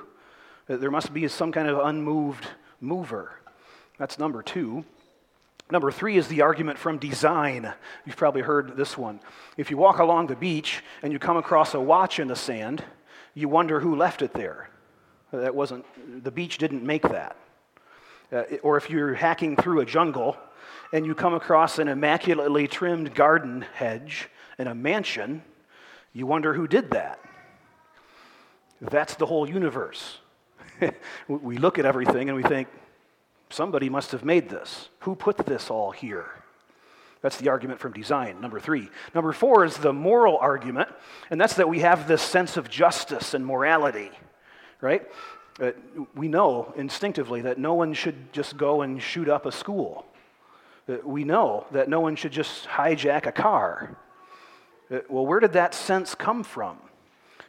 There 0.70 0.92
must 0.92 1.12
be 1.12 1.28
some 1.28 1.52
kind 1.52 1.68
of 1.68 1.80
unmoved 1.80 2.46
mover. 2.80 3.32
That's 3.98 4.20
number 4.20 4.44
two. 4.44 4.86
Number 5.72 5.92
three 5.92 6.16
is 6.16 6.28
the 6.28 6.42
argument 6.42 6.78
from 6.78 7.00
design. 7.00 7.74
You've 8.06 8.16
probably 8.16 8.44
heard 8.44 8.78
this 8.78 8.96
one. 8.96 9.20
If 9.58 9.72
you 9.72 9.78
walk 9.78 9.98
along 9.98 10.28
the 10.28 10.36
beach 10.36 10.84
and 11.02 11.12
you 11.12 11.18
come 11.18 11.38
across 11.38 11.74
a 11.74 11.80
watch 11.80 12.20
in 12.20 12.28
the 12.28 12.36
sand, 12.36 12.84
you 13.34 13.50
wonder 13.50 13.80
who 13.80 13.96
left 13.96 14.22
it 14.22 14.32
there. 14.34 14.70
That 15.32 15.56
wasn't, 15.56 15.86
the 16.24 16.32
beach 16.32 16.60
didn't 16.60 16.84
make 16.84 17.02
that. 17.02 17.36
Uh, 18.32 18.44
or 18.62 18.78
if 18.78 18.92
you're 18.92 19.16
hacking 19.16 19.56
through 19.56 19.80
a 19.80 19.86
jungle 19.86 20.38
and 20.94 21.04
you 21.04 21.16
come 21.16 21.34
across 21.34 21.80
an 21.80 21.88
immaculately 21.88 22.68
trimmed 22.68 23.16
garden 23.16 23.66
hedge 23.74 24.30
and 24.60 24.70
a 24.70 24.76
mansion, 24.76 25.42
you 26.14 26.28
wonder 26.28 26.54
who 26.54 26.68
did 26.68 26.92
that. 26.92 27.20
That's 28.80 29.16
the 29.16 29.26
whole 29.26 29.50
universe. 29.50 30.20
we 31.28 31.58
look 31.58 31.80
at 31.80 31.86
everything 31.86 32.30
and 32.30 32.36
we 32.36 32.44
think, 32.44 32.68
Somebody 33.50 33.90
must 33.90 34.12
have 34.12 34.24
made 34.24 34.48
this. 34.50 34.90
Who 35.00 35.16
put 35.16 35.38
this 35.38 35.70
all 35.70 35.92
here? 35.92 36.30
That's 37.22 37.38
the 37.38 37.50
argument 37.50 37.80
from 37.80 37.94
design, 37.94 38.40
number 38.40 38.60
three. 38.60 38.90
Number 39.14 39.34
four 39.34 39.66
is 39.66 39.76
the 39.76 39.92
moral 39.92 40.38
argument, 40.38 40.88
and 41.30 41.42
that's 41.42 41.56
that 41.56 41.68
we 41.68 41.80
have 41.80 42.08
this 42.08 42.22
sense 42.22 42.56
of 42.56 42.70
justice 42.70 43.34
and 43.34 43.46
morality, 43.46 44.12
right? 44.80 45.06
Uh, 45.60 45.72
we 46.16 46.30
know 46.30 46.74
instinctively 46.78 47.42
that 47.42 47.58
no 47.58 47.74
one 47.74 47.94
should 47.94 48.32
just 48.32 48.56
go 48.56 48.84
and 48.84 49.02
shoot 49.02 49.28
up 49.28 49.46
a 49.46 49.52
school. 49.52 50.06
Uh, 50.88 50.98
we 51.04 51.26
know 51.26 51.66
that 51.72 51.90
no 51.90 52.00
one 52.00 52.16
should 52.16 52.32
just 52.32 52.66
hijack 52.68 53.26
a 53.26 53.32
car. 53.32 53.98
Uh, 54.90 55.00
well, 55.10 55.26
where 55.26 55.42
did 55.42 55.54
that 55.54 55.74
sense 55.74 56.16
come 56.16 56.44
from? 56.44 56.78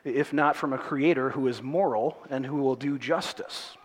If 0.05 0.33
not 0.33 0.57
from 0.57 0.73
a 0.73 0.79
creator 0.79 1.31
who 1.31 1.47
is 1.47 1.63
moral 1.63 2.17
and 2.31 2.47
who 2.47 2.57
will 2.57 2.77
do 2.77 2.99
justice. 2.99 3.77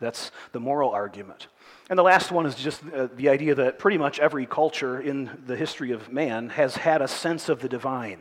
That's 0.00 0.30
the 0.52 0.60
moral 0.60 0.90
argument. 0.90 1.48
And 1.90 1.98
the 1.98 2.02
last 2.02 2.30
one 2.30 2.46
is 2.46 2.54
just 2.54 2.82
uh, 2.94 3.08
the 3.16 3.28
idea 3.28 3.54
that 3.54 3.78
pretty 3.78 3.98
much 3.98 4.18
every 4.18 4.46
culture 4.46 5.00
in 5.00 5.42
the 5.46 5.56
history 5.56 5.92
of 5.92 6.12
man 6.12 6.50
has 6.50 6.76
had 6.76 7.02
a 7.02 7.08
sense 7.08 7.48
of 7.48 7.60
the 7.60 7.68
divine, 7.68 8.20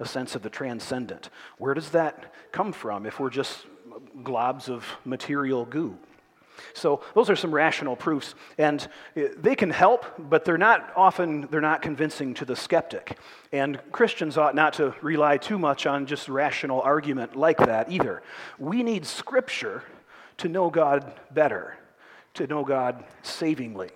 a 0.00 0.06
sense 0.06 0.34
of 0.34 0.42
the 0.42 0.50
transcendent. 0.50 1.30
Where 1.58 1.74
does 1.74 1.90
that 1.90 2.34
come 2.52 2.72
from 2.72 3.06
if 3.06 3.20
we're 3.20 3.30
just 3.30 3.66
globs 4.22 4.68
of 4.68 4.84
material 5.04 5.64
goo? 5.64 5.96
So 6.72 7.02
those 7.14 7.30
are 7.30 7.36
some 7.36 7.54
rational 7.54 7.96
proofs, 7.96 8.34
and 8.58 8.86
uh, 9.16 9.22
they 9.36 9.54
can 9.54 9.70
help, 9.70 10.04
but 10.18 10.44
they're 10.44 10.58
not 10.58 10.92
often 10.96 11.48
they're 11.50 11.60
not 11.60 11.82
convincing 11.82 12.34
to 12.34 12.44
the 12.44 12.56
skeptic. 12.56 13.18
And 13.52 13.80
Christians 13.92 14.38
ought 14.38 14.54
not 14.54 14.74
to 14.74 14.94
rely 15.02 15.36
too 15.36 15.58
much 15.58 15.86
on 15.86 16.06
just 16.06 16.28
rational 16.28 16.80
argument 16.80 17.36
like 17.36 17.58
that 17.58 17.90
either. 17.90 18.22
We 18.58 18.82
need 18.82 19.06
Scripture 19.06 19.82
to 20.38 20.48
know 20.48 20.70
God 20.70 21.12
better, 21.30 21.76
to 22.34 22.46
know 22.46 22.64
God 22.64 23.04
savingly. 23.22 23.90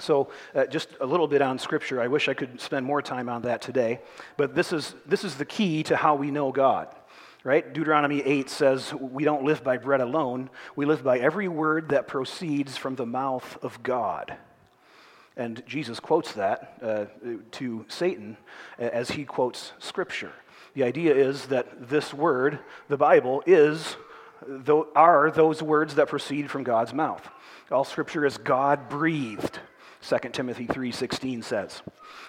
So, 0.00 0.30
uh, 0.54 0.66
just 0.66 0.88
a 1.00 1.06
little 1.06 1.28
bit 1.28 1.40
on 1.40 1.58
Scripture. 1.58 2.00
I 2.00 2.08
wish 2.08 2.28
I 2.28 2.34
could 2.34 2.60
spend 2.60 2.84
more 2.84 3.00
time 3.00 3.28
on 3.28 3.42
that 3.42 3.62
today, 3.62 4.00
but 4.36 4.54
this 4.54 4.72
is, 4.72 4.94
this 5.06 5.22
is 5.22 5.36
the 5.36 5.44
key 5.44 5.84
to 5.84 5.96
how 5.96 6.16
we 6.16 6.32
know 6.32 6.50
God, 6.50 6.88
right? 7.44 7.72
Deuteronomy 7.72 8.20
8 8.22 8.50
says, 8.50 8.92
We 8.94 9.24
don't 9.24 9.44
live 9.44 9.62
by 9.62 9.76
bread 9.76 10.00
alone, 10.00 10.50
we 10.74 10.86
live 10.86 11.04
by 11.04 11.18
every 11.18 11.46
word 11.46 11.90
that 11.90 12.08
proceeds 12.08 12.76
from 12.76 12.96
the 12.96 13.06
mouth 13.06 13.58
of 13.62 13.82
God. 13.82 14.36
And 15.36 15.62
Jesus 15.66 16.00
quotes 16.00 16.32
that 16.32 16.78
uh, 16.82 17.04
to 17.52 17.84
Satan 17.88 18.36
as 18.78 19.10
he 19.12 19.24
quotes 19.24 19.72
Scripture. 19.78 20.32
The 20.74 20.84
idea 20.84 21.14
is 21.14 21.46
that 21.46 21.88
this 21.88 22.12
word, 22.12 22.58
the 22.88 22.96
Bible, 22.96 23.42
is 23.46 23.96
are 24.94 25.30
those 25.30 25.62
words 25.62 25.94
that 25.94 26.08
proceed 26.08 26.50
from 26.50 26.64
God's 26.64 26.92
mouth. 26.92 27.26
All 27.70 27.84
scripture 27.84 28.26
is 28.26 28.36
God 28.36 28.88
breathed, 28.88 29.58
2 30.06 30.18
Timothy 30.32 30.66
3:16 30.66 31.42
says. 31.42 31.82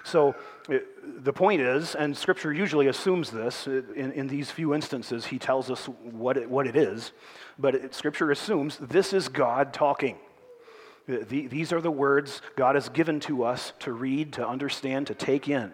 So 0.04 0.36
eh, 0.70 0.80
the 1.04 1.34
point 1.34 1.62
is, 1.62 1.96
and 1.96 2.16
scripture 2.16 2.54
usually 2.54 2.88
assumes 2.88 3.32
this, 3.32 3.68
eh, 3.68 3.82
in, 3.96 4.12
in 4.14 4.28
these 4.28 4.50
few 4.50 4.74
instances, 4.74 5.26
he 5.26 5.40
tells 5.40 5.70
us 5.70 5.86
what 5.86 6.38
it, 6.38 6.50
what 6.50 6.68
it 6.68 6.76
is, 6.76 7.12
but 7.60 7.76
it, 7.76 7.94
scripture 7.94 8.32
assumes 8.32 8.78
this 8.78 9.14
is 9.14 9.28
God 9.28 9.74
talking. 9.74 10.18
Eh, 11.10 11.20
the, 11.28 11.48
these 11.48 11.74
are 11.74 11.82
the 11.82 11.92
words 11.92 12.42
God 12.56 12.76
has 12.76 12.88
given 12.90 13.20
to 13.22 13.44
us 13.44 13.74
to 13.80 13.92
read, 13.92 14.34
to 14.34 14.48
understand, 14.48 15.08
to 15.08 15.16
take 15.16 15.50
in. 15.50 15.72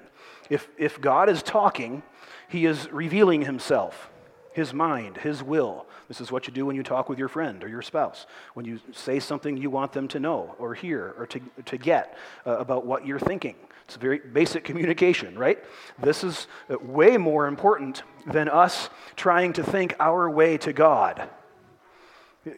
If, 0.50 0.68
if 0.78 1.00
God 1.00 1.30
is 1.30 1.44
talking, 1.44 2.04
he 2.50 2.66
is 2.66 2.92
revealing 2.92 3.44
himself 3.44 4.10
his 4.54 4.74
mind, 4.74 5.18
his 5.18 5.42
will. 5.42 5.86
This 6.08 6.22
is 6.22 6.32
what 6.32 6.48
you 6.48 6.54
do 6.54 6.66
when 6.66 6.76
you 6.76 6.84
talk 6.84 7.10
with 7.10 7.18
your 7.18 7.28
friend 7.28 7.64
or 7.64 7.68
your 7.68 7.82
spouse, 7.82 8.26
when 8.54 8.66
you 8.66 8.80
say 8.92 9.20
something 9.20 9.58
you 9.58 9.70
want 9.70 9.94
them 9.94 10.08
to 10.10 10.20
know 10.20 10.56
or 10.60 10.74
hear 10.74 11.14
or 11.18 11.26
to, 11.28 11.40
to 11.66 11.78
get 11.78 12.18
uh, 12.46 12.58
about 12.58 12.86
what 12.86 13.06
you're 13.06 13.20
thinking. 13.20 13.56
It's 13.86 13.96
very 13.96 14.20
basic 14.20 14.64
communication, 14.64 15.38
right? 15.38 15.64
This 16.00 16.24
is 16.24 16.48
uh, 16.70 16.78
way 16.80 17.18
more 17.18 17.48
important 17.48 18.04
than 18.26 18.48
us 18.48 18.90
trying 19.16 19.54
to 19.54 19.64
think 19.64 19.96
our 20.00 20.30
way 20.30 20.58
to 20.60 20.74
God. 20.74 21.30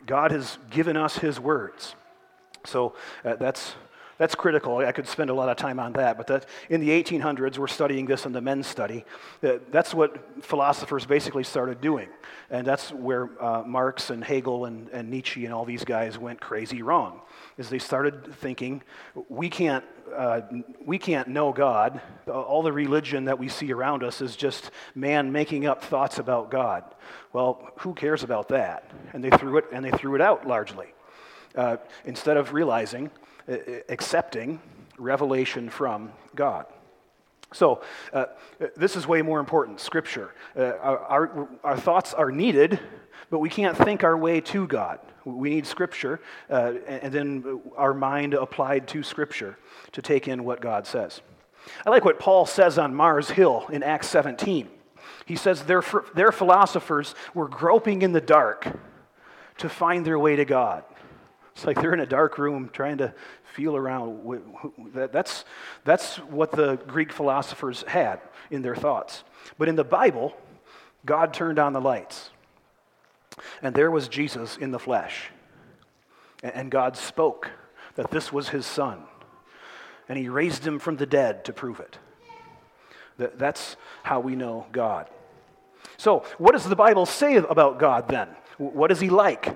God 0.05 0.31
has 0.31 0.57
given 0.69 0.95
us 0.95 1.17
his 1.17 1.39
words. 1.39 1.95
So 2.65 2.95
uh, 3.25 3.35
that's 3.35 3.75
that's 4.17 4.35
critical. 4.35 4.77
I 4.77 4.91
could 4.91 5.07
spend 5.07 5.29
a 5.29 5.33
lot 5.33 5.49
of 5.49 5.57
time 5.57 5.79
on 5.79 5.93
that. 5.93 6.17
But 6.17 6.27
that, 6.27 6.45
in 6.69 6.81
the 6.81 6.89
1800s, 6.89 7.57
we're 7.57 7.67
studying 7.67 8.05
this 8.05 8.25
in 8.25 8.31
the 8.31 8.41
men's 8.41 8.67
study. 8.67 9.05
That's 9.41 9.93
what 9.93 10.43
philosophers 10.43 11.05
basically 11.05 11.43
started 11.43 11.81
doing. 11.81 12.09
And 12.49 12.65
that's 12.67 12.91
where 12.91 13.29
uh, 13.43 13.63
Marx 13.63 14.09
and 14.11 14.23
Hegel 14.23 14.65
and, 14.65 14.89
and 14.89 15.09
Nietzsche 15.09 15.45
and 15.45 15.53
all 15.53 15.65
these 15.65 15.83
guys 15.83 16.17
went 16.17 16.39
crazy 16.39 16.81
wrong, 16.83 17.21
is 17.57 17.69
they 17.69 17.79
started 17.79 18.35
thinking, 18.35 18.83
we 19.29 19.49
can't, 19.49 19.83
uh, 20.15 20.41
we 20.85 20.99
can't 20.99 21.27
know 21.29 21.51
God. 21.51 21.99
All 22.27 22.61
the 22.61 22.71
religion 22.71 23.25
that 23.25 23.39
we 23.39 23.49
see 23.49 23.71
around 23.73 24.03
us 24.03 24.21
is 24.21 24.35
just 24.35 24.69
man 24.93 25.31
making 25.31 25.65
up 25.65 25.83
thoughts 25.83 26.19
about 26.19 26.51
God. 26.51 26.83
Well, 27.31 27.71
who 27.77 27.93
cares 27.95 28.21
about 28.21 28.49
that? 28.49 28.91
And 29.13 29.23
they 29.23 29.31
threw 29.31 29.57
it, 29.57 29.65
and 29.71 29.83
they 29.83 29.91
threw 29.91 30.13
it 30.13 30.21
out 30.21 30.47
largely. 30.47 30.93
Uh, 31.55 31.77
instead 32.05 32.35
of 32.35 32.51
realizing 32.53 33.11
accepting 33.89 34.61
revelation 34.97 35.69
from 35.69 36.11
God. 36.35 36.65
So, 37.53 37.81
uh, 38.11 38.25
this 38.75 38.95
is 38.95 39.07
way 39.07 39.21
more 39.21 39.39
important 39.39 39.79
Scripture. 39.79 40.33
Uh, 40.57 40.73
our, 40.81 41.47
our, 41.63 41.77
thoughts 41.77 42.13
are 42.13 42.31
needed, 42.31 42.79
but 43.29 43.39
we 43.39 43.49
can't 43.49 43.77
think 43.77 44.03
our 44.03 44.17
way 44.17 44.41
to 44.41 44.65
God. 44.65 44.99
We 45.23 45.51
need 45.51 45.67
Scripture, 45.67 46.19
uh, 46.49 46.73
and 46.87 47.13
then 47.13 47.61
our 47.77 47.93
mind 47.93 48.33
applied 48.33 48.87
to 48.89 49.03
Scripture 49.03 49.57
to 49.91 50.01
take 50.01 50.27
in 50.27 50.43
what 50.43 50.61
God 50.61 50.87
says. 50.87 51.21
I 51.85 51.89
like 51.91 52.03
what 52.03 52.19
Paul 52.19 52.45
says 52.45 52.77
on 52.77 52.93
Mars 52.93 53.29
Hill 53.29 53.67
in 53.71 53.83
Acts 53.83 54.07
17. 54.09 54.67
He 55.25 55.35
says, 55.35 55.63
Their, 55.63 55.83
their 56.15 56.31
philosophers 56.31 57.15
were 57.33 57.47
groping 57.47 58.01
in 58.01 58.11
the 58.11 58.21
dark 58.21 58.67
to 59.59 59.69
find 59.69 60.05
their 60.05 60.19
way 60.19 60.35
to 60.35 60.45
God. 60.45 60.83
It's 61.55 61.65
like 61.65 61.79
they're 61.79 61.93
in 61.93 61.99
a 61.99 62.05
dark 62.05 62.37
room 62.37 62.69
trying 62.73 62.97
to 62.97 63.13
feel 63.53 63.75
around. 63.75 64.41
That's, 64.93 65.45
that's 65.83 66.17
what 66.17 66.51
the 66.51 66.77
Greek 66.87 67.11
philosophers 67.11 67.83
had 67.87 68.19
in 68.49 68.61
their 68.61 68.75
thoughts. 68.75 69.23
But 69.57 69.69
in 69.69 69.75
the 69.75 69.83
Bible, 69.83 70.35
God 71.05 71.33
turned 71.33 71.59
on 71.59 71.73
the 71.73 71.81
lights. 71.81 72.31
And 73.61 73.75
there 73.75 73.91
was 73.91 74.07
Jesus 74.07 74.57
in 74.57 74.71
the 74.71 74.79
flesh. 74.79 75.29
And 76.41 76.71
God 76.71 76.97
spoke 76.97 77.51
that 77.95 78.11
this 78.11 78.33
was 78.33 78.49
his 78.49 78.65
son. 78.65 79.03
And 80.09 80.17
he 80.17 80.29
raised 80.29 80.65
him 80.65 80.79
from 80.79 80.97
the 80.97 81.05
dead 81.05 81.45
to 81.45 81.53
prove 81.53 81.79
it. 81.79 81.97
That's 83.17 83.75
how 84.01 84.19
we 84.19 84.35
know 84.35 84.65
God. 84.71 85.07
So, 85.97 86.25
what 86.37 86.53
does 86.53 86.65
the 86.65 86.75
Bible 86.75 87.05
say 87.05 87.35
about 87.35 87.79
God 87.79 88.07
then? 88.07 88.27
What 88.57 88.91
is 88.91 88.99
he 88.99 89.09
like? 89.09 89.55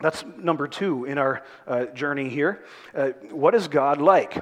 That's 0.00 0.24
number 0.36 0.68
two 0.68 1.06
in 1.06 1.18
our 1.18 1.42
uh, 1.66 1.86
journey 1.86 2.28
here. 2.28 2.64
Uh, 2.94 3.08
what 3.30 3.54
is 3.54 3.66
God 3.66 4.00
like? 4.00 4.36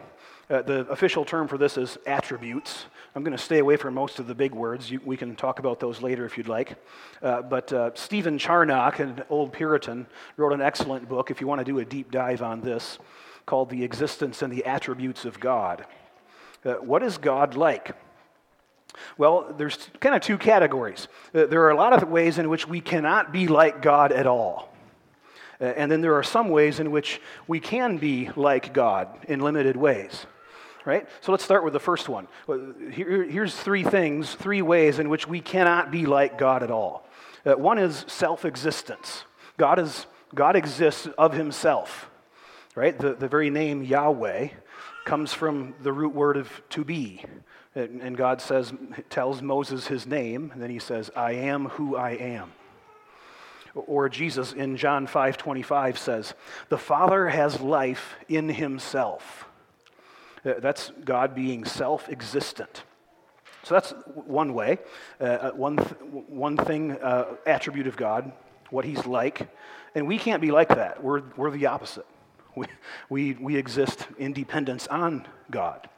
Uh, 0.49 0.63
the 0.63 0.81
official 0.89 1.25
term 1.25 1.49
for 1.49 1.57
this 1.57 1.79
is 1.79 1.99
attributes. 2.07 2.85
I'm 3.15 3.25
going 3.25 3.37
to 3.37 3.43
stay 3.43 3.59
away 3.59 3.77
from 3.77 3.95
most 3.95 4.19
of 4.19 4.27
the 4.27 4.35
big 4.35 4.55
words. 4.55 4.91
You, 4.91 5.01
we 5.05 5.17
can 5.17 5.35
talk 5.35 5.59
about 5.59 5.81
those 5.81 6.03
later 6.03 6.27
if 6.27 6.37
you'd 6.37 6.47
like. 6.47 6.77
Uh, 7.23 7.41
but 7.41 7.73
uh, 7.73 7.91
Stephen 7.95 8.39
Charnock, 8.39 9.01
an 9.01 9.25
old 9.31 9.53
Puritan, 9.53 10.07
wrote 10.37 10.53
an 10.53 10.61
excellent 10.61 11.09
book, 11.09 11.31
if 11.31 11.41
you 11.41 11.47
want 11.47 11.61
to 11.61 11.65
do 11.65 11.79
a 11.79 11.85
deep 11.85 12.11
dive 12.11 12.43
on 12.43 12.61
this, 12.61 12.99
called 13.47 13.71
The 13.71 13.83
Existence 13.83 14.43
and 14.43 14.53
the 14.53 14.67
Attributes 14.67 15.25
of 15.25 15.41
God. 15.41 15.87
Uh, 16.65 16.75
what 16.75 17.03
is 17.03 17.17
God 17.17 17.57
like? 17.57 17.97
Well, 19.17 19.55
there's 19.57 19.89
kind 20.01 20.15
of 20.15 20.21
two 20.21 20.37
categories. 20.37 21.09
there 21.33 21.63
are 21.63 21.71
a 21.71 21.77
lot 21.77 21.93
of 21.93 22.09
ways 22.09 22.39
in 22.39 22.49
which 22.51 22.69
we 22.69 22.81
cannot 22.81 23.33
be 23.33 23.49
like 23.49 23.81
God 23.83 24.13
at 24.13 24.27
all. 24.27 24.76
Uh, 25.61 25.65
and 25.65 25.91
then 25.91 26.01
there 26.01 26.15
are 26.15 26.23
some 26.23 26.49
ways 26.49 26.81
in 26.81 26.91
which 26.91 27.21
we 27.47 27.61
can 27.61 27.97
be 27.97 28.31
like 28.37 28.73
God 28.73 29.09
in 29.29 29.41
limited 29.41 29.77
ways. 29.77 30.27
Right? 30.85 31.09
So 31.21 31.33
let's 31.33 31.43
start 31.43 31.65
with 31.65 31.73
the 31.73 31.81
first 31.81 32.09
one. 32.09 32.29
Here, 32.93 33.25
here's 33.25 33.55
three 33.55 33.83
things, 33.83 34.35
three 34.35 34.63
ways 34.63 35.01
in 35.01 35.09
which 35.09 35.27
we 35.27 35.41
cannot 35.41 35.91
be 35.91 36.07
like 36.07 36.39
God 36.39 36.63
at 36.63 36.71
all. 36.71 37.09
Uh, 37.45 37.55
one 37.55 37.79
is 37.79 38.05
self 38.07 38.45
existence. 38.45 39.25
God, 39.57 39.79
is, 39.81 40.07
God 40.35 40.55
exists 40.55 41.09
of 41.19 41.33
himself, 41.33 42.09
right? 42.75 42.97
The, 42.97 43.15
the 43.15 43.27
very 43.27 43.51
name 43.51 43.83
Yahweh 43.83 44.51
comes 45.05 45.33
from 45.33 45.75
the 45.83 45.93
root 45.93 46.15
word 46.15 46.37
of 46.37 46.51
to 46.71 46.85
be. 46.85 47.25
And 47.75 48.17
God 48.17 48.41
says, 48.41 48.73
tells 49.11 49.43
Moses 49.43 49.87
his 49.87 50.07
name, 50.07 50.51
and 50.55 50.63
then 50.63 50.71
he 50.71 50.79
says, 50.79 51.11
I 51.15 51.33
am 51.33 51.67
who 51.69 51.95
I 51.95 52.13
am. 52.13 52.53
Or 53.77 54.09
Jesus 54.09 54.53
in 54.53 54.77
John 54.77 55.07
5 55.07 55.37
25 55.37 55.99
says, 55.99 56.35
The 56.71 56.79
Father 56.79 57.29
has 57.29 57.61
life 57.61 58.15
in 58.29 58.49
himself. 58.49 59.47
Uh, 60.45 60.55
that's 60.59 60.93
God 61.05 61.35
being 61.35 61.65
self 61.65 62.09
existent. 62.09 62.85
So 63.65 63.75
that's 63.75 63.93
one 64.15 64.55
way, 64.55 64.79
uh, 65.21 65.25
uh, 65.25 65.51
one, 65.51 65.77
th- 65.77 65.97
one 66.29 66.57
thing, 66.57 66.93
uh, 66.93 67.35
attribute 67.47 67.89
of 67.89 67.97
God, 67.97 68.31
what 68.71 68.85
he's 68.85 69.05
like. 69.07 69.49
And 69.97 70.07
we 70.07 70.19
can't 70.19 70.41
be 70.41 70.53
like 70.53 70.69
that. 70.69 71.03
We're, 71.03 71.23
we're 71.37 71.51
the 71.51 71.67
opposite. 71.67 72.07
We, 72.55 72.67
we, 73.11 73.33
we 73.35 73.57
exist 73.57 74.07
in 74.19 74.33
dependence 74.33 74.87
on 74.87 75.27
God. 75.51 75.89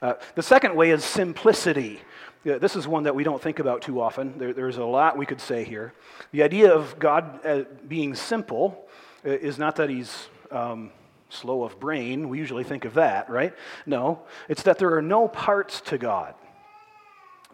Uh, 0.00 0.14
the 0.34 0.42
second 0.42 0.74
way 0.74 0.90
is 0.90 1.04
simplicity. 1.04 2.00
This 2.44 2.74
is 2.74 2.88
one 2.88 3.04
that 3.04 3.14
we 3.14 3.22
don't 3.22 3.40
think 3.40 3.60
about 3.60 3.82
too 3.82 4.00
often. 4.00 4.36
There, 4.36 4.52
there's 4.52 4.76
a 4.76 4.84
lot 4.84 5.16
we 5.16 5.26
could 5.26 5.40
say 5.40 5.62
here. 5.62 5.92
The 6.32 6.42
idea 6.42 6.74
of 6.74 6.98
God 6.98 7.38
uh, 7.46 7.62
being 7.86 8.16
simple 8.16 8.88
uh, 9.24 9.30
is 9.30 9.58
not 9.58 9.76
that 9.76 9.88
he's 9.88 10.28
um, 10.50 10.90
slow 11.28 11.62
of 11.62 11.78
brain. 11.78 12.28
We 12.28 12.38
usually 12.38 12.64
think 12.64 12.84
of 12.84 12.94
that, 12.94 13.30
right? 13.30 13.54
No, 13.86 14.22
it's 14.48 14.64
that 14.64 14.78
there 14.78 14.92
are 14.96 15.02
no 15.02 15.28
parts 15.28 15.80
to 15.82 15.98
God. 15.98 16.34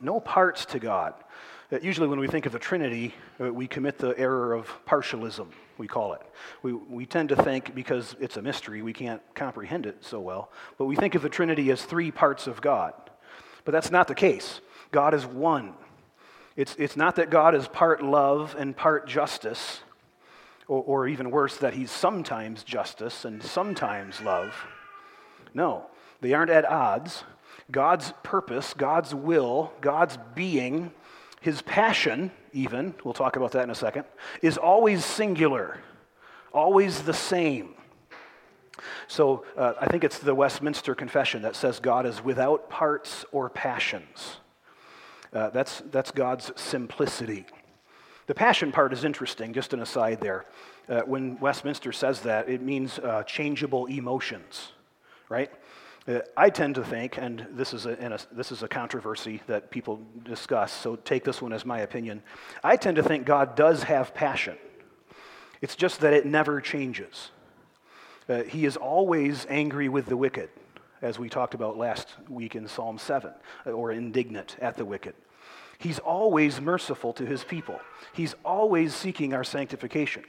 No 0.01 0.21
parts 0.21 0.65
to 0.67 0.79
God. 0.79 1.13
Uh, 1.71 1.79
usually, 1.83 2.09
when 2.09 2.19
we 2.19 2.27
think 2.27 2.47
of 2.47 2.53
the 2.53 2.59
Trinity, 2.59 3.15
we 3.39 3.67
commit 3.67 3.99
the 3.99 4.19
error 4.19 4.55
of 4.55 4.71
partialism, 4.87 5.49
we 5.77 5.87
call 5.87 6.15
it. 6.15 6.23
We, 6.63 6.73
we 6.73 7.05
tend 7.05 7.29
to 7.29 7.37
think, 7.37 7.75
because 7.75 8.17
it's 8.21 8.39
a 8.39 8.43
mystery, 8.43 8.81
we 8.81 8.95
can't 8.95 9.21
comprehend 9.35 9.85
it 9.85 10.03
so 10.03 10.19
well, 10.19 10.51
but 10.79 10.87
we 10.87 10.97
think 10.97 11.15
of 11.15 11.21
the 11.21 11.29
Trinity 11.29 11.71
as 11.71 11.83
three 11.83 12.11
parts 12.11 12.47
of 12.47 12.63
God. 12.63 12.95
But 13.67 13.73
that's 13.73 13.91
not 13.91 14.09
the 14.09 14.15
case. 14.15 14.63
God 14.91 15.15
is 15.15 15.27
one. 15.27 15.75
It's, 16.57 16.75
it's 16.79 16.97
not 16.97 17.17
that 17.17 17.31
God 17.31 17.55
is 17.55 17.69
part 17.69 18.03
love 18.03 18.57
and 18.59 18.77
part 18.77 19.07
justice, 19.07 19.81
or, 20.67 20.83
or 20.83 21.09
even 21.09 21.31
worse, 21.31 21.57
that 21.59 21.75
he's 21.75 21.91
sometimes 21.91 22.65
justice 22.65 23.25
and 23.25 23.43
sometimes 23.43 24.21
love. 24.21 24.55
No, 25.55 25.87
they 26.21 26.33
aren't 26.33 26.51
at 26.51 26.65
odds. 26.65 27.25
God's 27.71 28.13
purpose, 28.23 28.75
God's 28.75 29.15
will, 29.15 29.73
God's 29.81 30.19
being 30.35 30.93
his 31.41 31.63
passion, 31.63 32.31
even, 32.53 32.95
we'll 33.05 33.15
talk 33.15 33.37
about 33.37 33.53
that 33.53 33.65
in 33.65 33.71
a 33.71 33.75
second, 33.75 34.05
is 34.43 34.59
always 34.59 35.05
singular, 35.05 35.79
always 36.53 37.03
the 37.03 37.15
same. 37.15 37.75
So 39.07 39.45
uh, 39.57 39.75
I 39.81 39.87
think 39.87 40.05
it's 40.05 40.19
the 40.19 40.35
Westminster 40.35 40.95
Confession 40.95 41.43
that 41.43 41.57
says 41.57 41.79
God 41.79 42.07
is 42.07 42.23
without 42.23 42.69
parts 42.69 43.25
or 43.33 43.49
passions. 43.49 44.39
Uh, 45.33 45.51
that's, 45.51 45.83
that's 45.91 46.11
God's 46.11 46.51
simplicity. 46.57 47.47
The 48.27 48.35
passion 48.35 48.73
part 48.73 48.93
is 48.93 49.05
interesting, 49.05 49.53
just 49.53 49.73
an 49.73 49.81
aside 49.81 50.21
there. 50.21 50.45
Uh, 50.89 51.01
when 51.03 51.39
Westminster 51.41 51.93
says 51.93 52.21
that, 52.21 52.49
it 52.49 52.63
means 52.63 52.99
uh, 52.99 53.23
changeable 53.25 53.87
emotions, 53.87 54.73
right? 55.29 55.51
Uh, 56.07 56.21
I 56.37 56.49
tend 56.49 56.75
to 56.77 56.85
think, 56.85 57.19
and 57.19 57.47
this 57.51 57.75
is, 57.75 57.85
a, 57.85 57.93
a, 57.93 58.19
this 58.35 58.51
is 58.51 58.63
a 58.63 58.69
controversy 58.69 59.43
that 59.47 59.71
people 59.71 60.01
discuss, 60.25 60.73
so 60.73 60.97
take 60.97 61.25
this 61.25 61.43
one 61.43 61.53
as 61.53 61.67
my 61.67 61.81
opinion. 61.81 62.23
I 62.65 62.77
tend 62.77 62.97
to 62.97 63.03
think 63.03 63.27
God 63.27 63.57
does 63.57 63.83
have 63.83 64.15
passion. 64.15 64.57
It's 65.61 65.77
just 65.77 66.01
that 66.01 66.15
it 66.15 66.25
never 66.25 66.61
changes. 66.61 67.31
Uh, 68.29 68.43
he 68.43 68.65
is 68.65 68.77
always 68.77 69.47
angry 69.51 69.89
with 69.89 70.07
the 70.07 70.17
wicked, 70.17 70.49
as 71.03 71.19
we 71.19 71.29
talked 71.29 71.55
about 71.55 71.77
last 71.77 72.09
week 72.29 72.57
in 72.57 72.69
Psalm 72.69 72.99
7, 72.99 73.33
uh, 73.67 73.71
or 73.71 73.93
indignant 73.93 74.57
at 74.61 74.77
the 74.77 74.85
wicked. 74.85 75.15
He's 75.79 75.99
always 75.99 76.61
merciful 76.61 77.13
to 77.15 77.27
his 77.27 77.45
people, 77.45 77.81
he's 78.13 78.35
always 78.45 78.95
seeking 78.95 79.35
our 79.35 79.45
sanctification. 79.45 80.25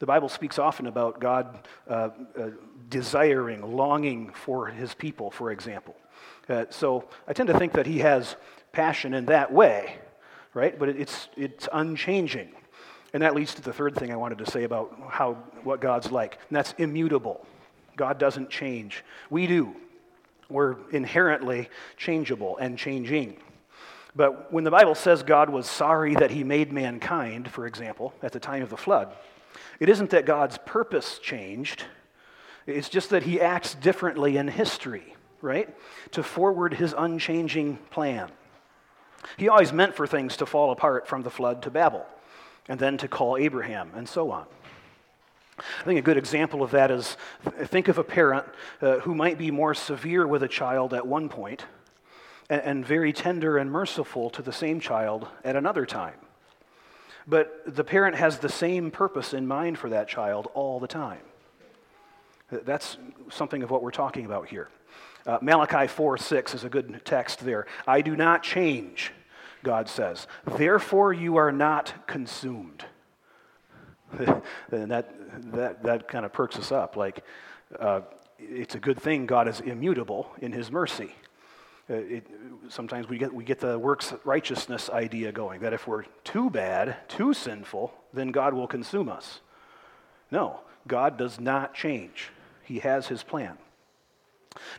The 0.00 0.06
Bible 0.06 0.28
speaks 0.28 0.60
often 0.60 0.86
about 0.86 1.18
God 1.18 1.66
uh, 1.88 2.10
uh, 2.38 2.50
desiring, 2.88 3.76
longing 3.76 4.30
for 4.30 4.66
his 4.66 4.94
people, 4.94 5.30
for 5.32 5.50
example. 5.50 5.96
Uh, 6.48 6.66
so 6.70 7.08
I 7.26 7.32
tend 7.32 7.48
to 7.48 7.58
think 7.58 7.72
that 7.72 7.86
he 7.86 7.98
has 7.98 8.36
passion 8.70 9.12
in 9.12 9.26
that 9.26 9.52
way, 9.52 9.96
right? 10.54 10.78
But 10.78 10.90
it's, 10.90 11.28
it's 11.36 11.68
unchanging. 11.72 12.52
And 13.12 13.22
that 13.22 13.34
leads 13.34 13.54
to 13.54 13.62
the 13.62 13.72
third 13.72 13.96
thing 13.96 14.12
I 14.12 14.16
wanted 14.16 14.38
to 14.38 14.50
say 14.50 14.64
about 14.64 14.96
how, 15.08 15.34
what 15.64 15.80
God's 15.80 16.12
like, 16.12 16.38
and 16.48 16.56
that's 16.56 16.74
immutable. 16.78 17.44
God 17.96 18.18
doesn't 18.18 18.50
change. 18.50 19.04
We 19.30 19.46
do. 19.46 19.74
We're 20.48 20.76
inherently 20.90 21.68
changeable 21.96 22.56
and 22.56 22.78
changing. 22.78 23.36
But 24.16 24.52
when 24.52 24.64
the 24.64 24.70
Bible 24.70 24.94
says 24.94 25.22
God 25.22 25.50
was 25.50 25.68
sorry 25.68 26.14
that 26.14 26.30
he 26.30 26.42
made 26.42 26.72
mankind, 26.72 27.50
for 27.50 27.66
example, 27.66 28.14
at 28.22 28.32
the 28.32 28.40
time 28.40 28.62
of 28.62 28.70
the 28.70 28.76
flood, 28.76 29.14
it 29.78 29.88
isn't 29.88 30.10
that 30.10 30.26
God's 30.26 30.58
purpose 30.64 31.18
changed, 31.18 31.84
it's 32.66 32.88
just 32.88 33.10
that 33.10 33.22
he 33.22 33.40
acts 33.40 33.74
differently 33.74 34.36
in 34.36 34.48
history, 34.48 35.14
right? 35.40 35.74
To 36.12 36.22
forward 36.22 36.74
his 36.74 36.94
unchanging 36.96 37.76
plan. 37.90 38.30
He 39.36 39.48
always 39.48 39.72
meant 39.72 39.94
for 39.94 40.06
things 40.06 40.36
to 40.38 40.46
fall 40.46 40.70
apart 40.70 41.06
from 41.06 41.22
the 41.22 41.30
flood 41.30 41.62
to 41.62 41.70
Babel, 41.70 42.06
and 42.68 42.78
then 42.78 42.98
to 42.98 43.08
call 43.08 43.36
Abraham, 43.36 43.90
and 43.94 44.08
so 44.08 44.30
on. 44.30 44.46
I 45.80 45.84
think 45.84 45.98
a 45.98 46.02
good 46.02 46.16
example 46.16 46.62
of 46.62 46.70
that 46.72 46.90
is 46.90 47.16
think 47.64 47.88
of 47.88 47.98
a 47.98 48.04
parent 48.04 48.46
uh, 48.80 48.98
who 49.00 49.14
might 49.14 49.38
be 49.38 49.50
more 49.50 49.74
severe 49.74 50.26
with 50.26 50.42
a 50.42 50.48
child 50.48 50.94
at 50.94 51.06
one 51.06 51.28
point 51.28 51.64
and, 52.48 52.62
and 52.62 52.86
very 52.86 53.12
tender 53.12 53.58
and 53.58 53.70
merciful 53.70 54.30
to 54.30 54.42
the 54.42 54.52
same 54.52 54.80
child 54.80 55.28
at 55.44 55.56
another 55.56 55.86
time. 55.86 56.14
But 57.26 57.62
the 57.66 57.84
parent 57.84 58.16
has 58.16 58.38
the 58.38 58.48
same 58.48 58.90
purpose 58.90 59.34
in 59.34 59.46
mind 59.46 59.78
for 59.78 59.90
that 59.90 60.08
child 60.08 60.48
all 60.54 60.80
the 60.80 60.88
time. 60.88 61.20
That's 62.50 62.96
something 63.30 63.62
of 63.62 63.70
what 63.70 63.82
we're 63.82 63.90
talking 63.90 64.24
about 64.24 64.48
here. 64.48 64.68
Uh, 65.26 65.38
Malachi 65.42 65.86
4 65.86 66.16
6 66.16 66.54
is 66.54 66.64
a 66.64 66.70
good 66.70 67.02
text 67.04 67.40
there. 67.40 67.66
I 67.86 68.00
do 68.00 68.16
not 68.16 68.42
change, 68.42 69.12
God 69.62 69.90
says. 69.90 70.26
Therefore, 70.46 71.12
you 71.12 71.36
are 71.36 71.52
not 71.52 72.06
consumed. 72.06 72.86
and 74.70 74.90
that, 74.90 75.14
that, 75.52 75.82
that 75.82 76.08
kind 76.08 76.24
of 76.24 76.32
perks 76.32 76.56
us 76.56 76.72
up. 76.72 76.96
Like, 76.96 77.24
uh, 77.78 78.00
it's 78.38 78.74
a 78.74 78.80
good 78.80 79.00
thing 79.00 79.26
God 79.26 79.48
is 79.48 79.60
immutable 79.60 80.30
in 80.40 80.52
his 80.52 80.70
mercy. 80.70 81.14
Uh, 81.90 81.94
it, 81.94 82.26
sometimes 82.68 83.08
we 83.08 83.18
get, 83.18 83.32
we 83.32 83.44
get 83.44 83.60
the 83.60 83.78
works 83.78 84.12
righteousness 84.24 84.90
idea 84.90 85.32
going 85.32 85.60
that 85.60 85.72
if 85.72 85.86
we're 85.86 86.04
too 86.24 86.50
bad, 86.50 86.96
too 87.08 87.32
sinful, 87.32 87.92
then 88.12 88.30
God 88.30 88.54
will 88.54 88.66
consume 88.66 89.08
us. 89.08 89.40
No, 90.30 90.60
God 90.86 91.16
does 91.16 91.40
not 91.40 91.74
change. 91.74 92.30
He 92.62 92.80
has 92.80 93.08
his 93.08 93.22
plan. 93.22 93.56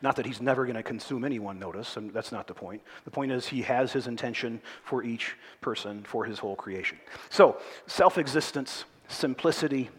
Not 0.02 0.16
that 0.18 0.26
he's 0.26 0.42
never 0.42 0.66
going 0.66 0.76
to 0.76 0.84
consume 0.84 1.24
anyone, 1.24 1.58
notice, 1.58 1.98
and 1.98 2.14
that's 2.14 2.32
not 2.32 2.48
the 2.48 2.54
point. 2.54 2.82
The 3.06 3.12
point 3.12 3.32
is 3.32 3.48
he 3.48 3.62
has 3.64 3.92
his 3.92 4.08
intention 4.08 4.62
for 4.84 5.04
each 5.04 5.36
person, 5.62 6.04
for 6.04 6.26
his 6.26 6.40
whole 6.40 6.56
creation. 6.56 6.98
So, 7.30 7.58
self 7.88 8.18
existence, 8.18 8.86
simplicity, 9.10 9.90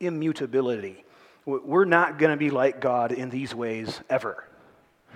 immutability. 0.00 1.04
We're 1.44 1.84
not 1.84 2.18
going 2.18 2.30
to 2.30 2.38
be 2.38 2.48
like 2.48 2.80
God 2.80 3.12
in 3.12 3.28
these 3.28 3.54
ways 3.54 4.00
ever 4.08 4.44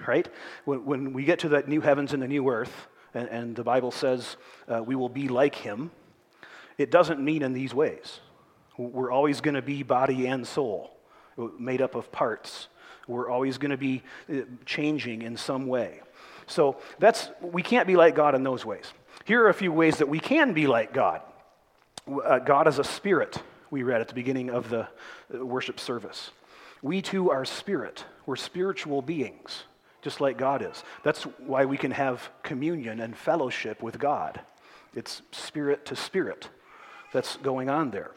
right? 0.06 0.28
When, 0.64 0.84
when 0.84 1.12
we 1.12 1.24
get 1.24 1.40
to 1.40 1.50
that 1.50 1.68
new 1.68 1.80
heavens 1.80 2.12
and 2.12 2.22
the 2.22 2.28
new 2.28 2.48
earth, 2.48 2.88
and, 3.14 3.28
and 3.28 3.56
the 3.56 3.64
Bible 3.64 3.90
says 3.90 4.36
uh, 4.68 4.82
we 4.82 4.94
will 4.94 5.08
be 5.08 5.28
like 5.28 5.54
him, 5.54 5.90
it 6.76 6.90
doesn't 6.90 7.20
mean 7.20 7.42
in 7.42 7.52
these 7.52 7.74
ways. 7.74 8.20
We're 8.76 9.10
always 9.10 9.40
going 9.40 9.54
to 9.54 9.62
be 9.62 9.82
body 9.82 10.26
and 10.26 10.46
soul, 10.46 10.96
made 11.58 11.82
up 11.82 11.94
of 11.94 12.12
parts. 12.12 12.68
We're 13.08 13.28
always 13.28 13.58
going 13.58 13.70
to 13.70 13.76
be 13.76 14.02
uh, 14.30 14.42
changing 14.66 15.22
in 15.22 15.36
some 15.36 15.66
way. 15.66 16.02
So 16.46 16.76
that's 16.98 17.30
we 17.40 17.62
can't 17.62 17.86
be 17.86 17.96
like 17.96 18.14
God 18.14 18.34
in 18.34 18.42
those 18.42 18.64
ways. 18.64 18.92
Here 19.24 19.42
are 19.42 19.48
a 19.48 19.54
few 19.54 19.72
ways 19.72 19.98
that 19.98 20.08
we 20.08 20.20
can 20.20 20.52
be 20.52 20.66
like 20.66 20.92
God. 20.92 21.22
Uh, 22.24 22.38
God 22.38 22.68
is 22.68 22.78
a 22.78 22.84
spirit. 22.84 23.42
We 23.70 23.82
read 23.82 24.00
at 24.00 24.08
the 24.08 24.14
beginning 24.14 24.50
of 24.50 24.70
the 24.70 24.88
uh, 25.34 25.44
worship 25.44 25.78
service. 25.78 26.30
We 26.82 27.02
too 27.02 27.30
are 27.30 27.44
spirit. 27.44 28.04
We're 28.26 28.36
spiritual 28.36 29.02
beings 29.02 29.64
just 30.00 30.20
like 30.20 30.38
God 30.38 30.62
is. 30.62 30.84
That's 31.02 31.24
why 31.24 31.64
we 31.64 31.76
can 31.76 31.90
have 31.90 32.30
communion 32.42 33.00
and 33.00 33.16
fellowship 33.16 33.82
with 33.82 33.98
God. 33.98 34.40
It's 34.94 35.22
spirit 35.32 35.84
to 35.86 35.96
spirit 35.96 36.48
that's 37.12 37.36
going 37.36 37.68
on 37.68 37.90
there. 37.90 38.12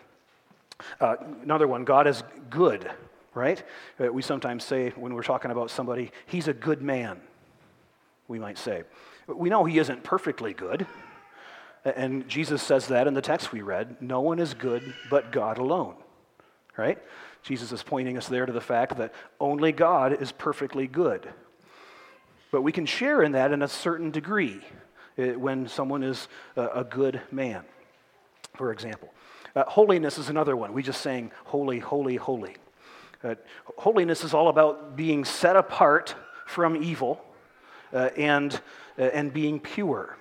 Uh, 0.99 1.15
another 1.43 1.67
one, 1.67 1.83
God 1.83 2.07
is 2.07 2.23
good, 2.49 2.89
right? 3.33 3.63
Uh, 3.99 4.11
we 4.11 4.21
sometimes 4.21 4.63
say 4.63 4.91
when 4.91 5.13
we're 5.13 5.23
talking 5.23 5.51
about 5.51 5.69
somebody, 5.69 6.11
he's 6.27 6.47
a 6.47 6.53
good 6.53 6.81
man, 6.81 7.19
we 8.27 8.39
might 8.39 8.57
say. 8.57 8.83
We 9.27 9.49
know 9.49 9.63
he 9.65 9.77
isn't 9.79 10.03
perfectly 10.03 10.53
good. 10.53 10.87
And 11.83 12.27
Jesus 12.27 12.61
says 12.61 12.87
that 12.87 13.07
in 13.07 13.13
the 13.13 13.21
text 13.21 13.51
we 13.51 13.61
read 13.61 14.01
no 14.01 14.21
one 14.21 14.39
is 14.39 14.53
good 14.53 14.93
but 15.09 15.31
God 15.31 15.57
alone, 15.57 15.95
right? 16.77 16.99
Jesus 17.43 17.71
is 17.71 17.81
pointing 17.81 18.17
us 18.17 18.27
there 18.27 18.45
to 18.45 18.53
the 18.53 18.61
fact 18.61 18.97
that 18.97 19.13
only 19.39 19.71
God 19.71 20.21
is 20.21 20.31
perfectly 20.31 20.87
good. 20.87 21.27
But 22.51 22.61
we 22.61 22.71
can 22.71 22.85
share 22.85 23.23
in 23.23 23.31
that 23.31 23.51
in 23.51 23.61
a 23.63 23.67
certain 23.67 24.11
degree 24.11 24.61
eh, 25.17 25.31
when 25.31 25.67
someone 25.67 26.03
is 26.03 26.27
a 26.55 26.83
good 26.83 27.21
man, 27.31 27.63
for 28.55 28.71
example. 28.71 29.11
Uh, 29.55 29.65
holiness 29.65 30.17
is 30.17 30.29
another 30.29 30.55
one. 30.55 30.73
We 30.73 30.83
just 30.83 31.01
sang 31.01 31.31
holy, 31.45 31.79
holy, 31.79 32.15
holy. 32.15 32.55
Uh, 33.23 33.35
holiness 33.77 34.23
is 34.23 34.33
all 34.33 34.47
about 34.47 34.95
being 34.95 35.25
set 35.25 35.55
apart 35.55 36.15
from 36.45 36.81
evil 36.81 37.21
uh, 37.93 38.09
and, 38.17 38.53
uh, 38.97 39.03
and 39.03 39.33
being 39.33 39.59
pure. 39.59 40.17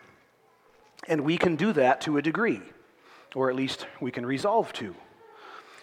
And 1.08 1.22
we 1.22 1.38
can 1.38 1.56
do 1.56 1.72
that 1.72 2.00
to 2.02 2.18
a 2.18 2.22
degree, 2.22 2.60
or 3.34 3.50
at 3.50 3.56
least 3.56 3.86
we 4.00 4.10
can 4.10 4.26
resolve 4.26 4.72
to. 4.74 4.94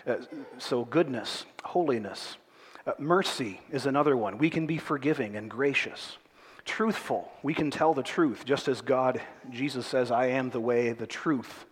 Uh, 0.06 0.16
so, 0.58 0.86
goodness, 0.86 1.46
holiness, 1.64 2.38
uh, 2.86 2.94
mercy 2.98 3.60
is 3.70 3.86
another 3.86 4.16
one. 4.16 4.38
We 4.38 4.50
can 4.50 4.66
be 4.66 4.78
forgiving 4.78 5.36
and 5.36 5.50
gracious. 5.50 6.18
Truthful, 6.64 7.32
we 7.44 7.54
can 7.54 7.72
tell 7.72 7.94
the 7.94 8.04
truth, 8.04 8.46
just 8.46 8.68
as 8.68 8.82
God, 8.82 9.22
Jesus 9.50 9.86
says, 9.86 10.12
I 10.12 10.28
am 10.28 10.50
the 10.50 10.60
way, 10.60 10.92
the 10.92 11.08
truth, 11.08 11.66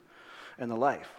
and 0.57 0.69
the 0.69 0.75
life. 0.75 1.09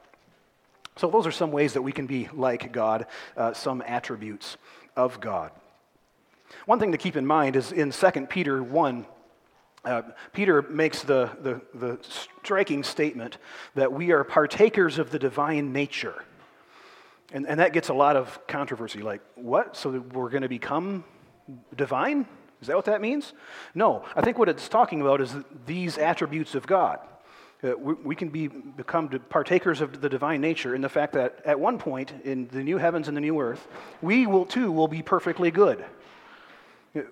So, 0.97 1.11
those 1.11 1.27
are 1.27 1.33
some 1.33 1.53
ways 1.53 1.75
that 1.75 1.83
we 1.83 1.93
can 1.93 2.07
be 2.07 2.29
like 2.33 2.73
God, 2.73 3.07
uh, 3.37 3.53
some 3.53 3.83
attributes 3.87 4.57
of 4.97 5.21
God. 5.21 5.53
One 6.65 6.79
thing 6.79 6.93
to 6.93 6.99
keep 6.99 7.17
in 7.17 7.27
mind 7.27 7.57
is 7.57 7.73
in 7.73 7.91
2 7.91 8.11
Peter 8.29 8.62
1, 8.62 9.07
uh, 9.87 10.03
Peter 10.33 10.62
makes 10.62 11.03
the, 11.03 11.31
the, 11.40 11.61
the 11.75 11.99
striking 12.42 12.83
statement 12.83 13.38
that 13.75 13.92
we 13.92 14.11
are 14.11 14.25
partakers 14.25 14.99
of 14.99 15.11
the 15.11 15.18
divine 15.18 15.72
nature. 15.72 16.25
And, 17.33 17.46
and 17.46 17.61
that 17.61 17.72
gets 17.72 17.88
a 17.88 17.94
lot 17.94 18.16
of 18.16 18.46
controversy. 18.46 19.01
Like, 19.01 19.20
what? 19.37 19.77
So 19.77 19.90
we're 20.12 20.31
going 20.31 20.42
to 20.42 20.49
become 20.49 21.05
divine? 21.77 22.27
Is 22.61 22.68
that 22.68 22.77
what 22.77 22.87
that 22.87 23.01
means? 23.01 23.33
No. 23.75 24.05
I 24.14 24.22
think 24.22 24.38
what 24.38 24.49
it's 24.49 24.68
talking 24.68 25.01
about 25.01 25.20
is 25.20 25.35
these 25.66 25.99
attributes 25.99 26.55
of 26.55 26.66
God. 26.66 26.99
Uh, 27.62 27.72
we, 27.79 27.94
we, 27.94 28.14
can 28.14 28.29
be, 28.29 28.49
become 28.49 29.09
partakers 29.29 29.81
of 29.81 30.01
the 30.01 30.09
divine 30.09 30.40
nature 30.40 30.75
in 30.75 30.81
the 30.81 30.88
fact 30.88 31.12
that 31.14 31.40
at 31.44 31.59
one 31.59 31.79
point 31.79 32.12
in 32.25 32.49
the 32.49 32.62
new 32.62 32.77
heavens 32.77 33.09
and 33.09 33.16
the 33.16 33.20
new 33.20 33.40
earth, 33.40 33.66
we 34.03 34.27
will 34.27 34.44
too 34.44 34.70
will 34.72 34.88
be 34.88 35.03
perfectly 35.03 35.51
good. 35.51 35.85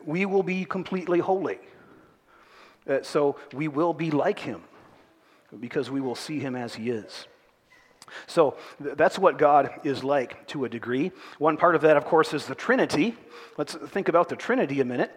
We 0.04 0.26
will 0.26 0.42
be 0.42 0.64
completely 0.64 1.20
holy. 1.20 1.58
Uh, 2.88 3.02
so 3.02 3.36
we 3.52 3.68
will 3.68 3.94
be 3.94 4.10
like 4.10 4.38
him 4.38 4.62
because 5.60 5.90
we 5.90 6.00
will 6.00 6.14
see 6.14 6.38
him 6.38 6.56
as 6.56 6.74
he 6.74 6.90
is. 6.90 7.26
So 8.26 8.56
th- 8.82 8.96
that's 8.96 9.18
what 9.18 9.38
God 9.38 9.80
is 9.84 10.04
like 10.04 10.46
to 10.48 10.64
a 10.64 10.68
degree. 10.68 11.12
One 11.38 11.56
part 11.56 11.74
of 11.74 11.82
that, 11.82 11.96
of 11.96 12.04
course, 12.04 12.34
is 12.34 12.46
the 12.46 12.54
Trinity. 12.54 13.16
Let's 13.56 13.74
think 13.74 14.08
about 14.08 14.28
the 14.28 14.36
Trinity 14.36 14.80
a 14.80 14.84
minute. 14.84 15.12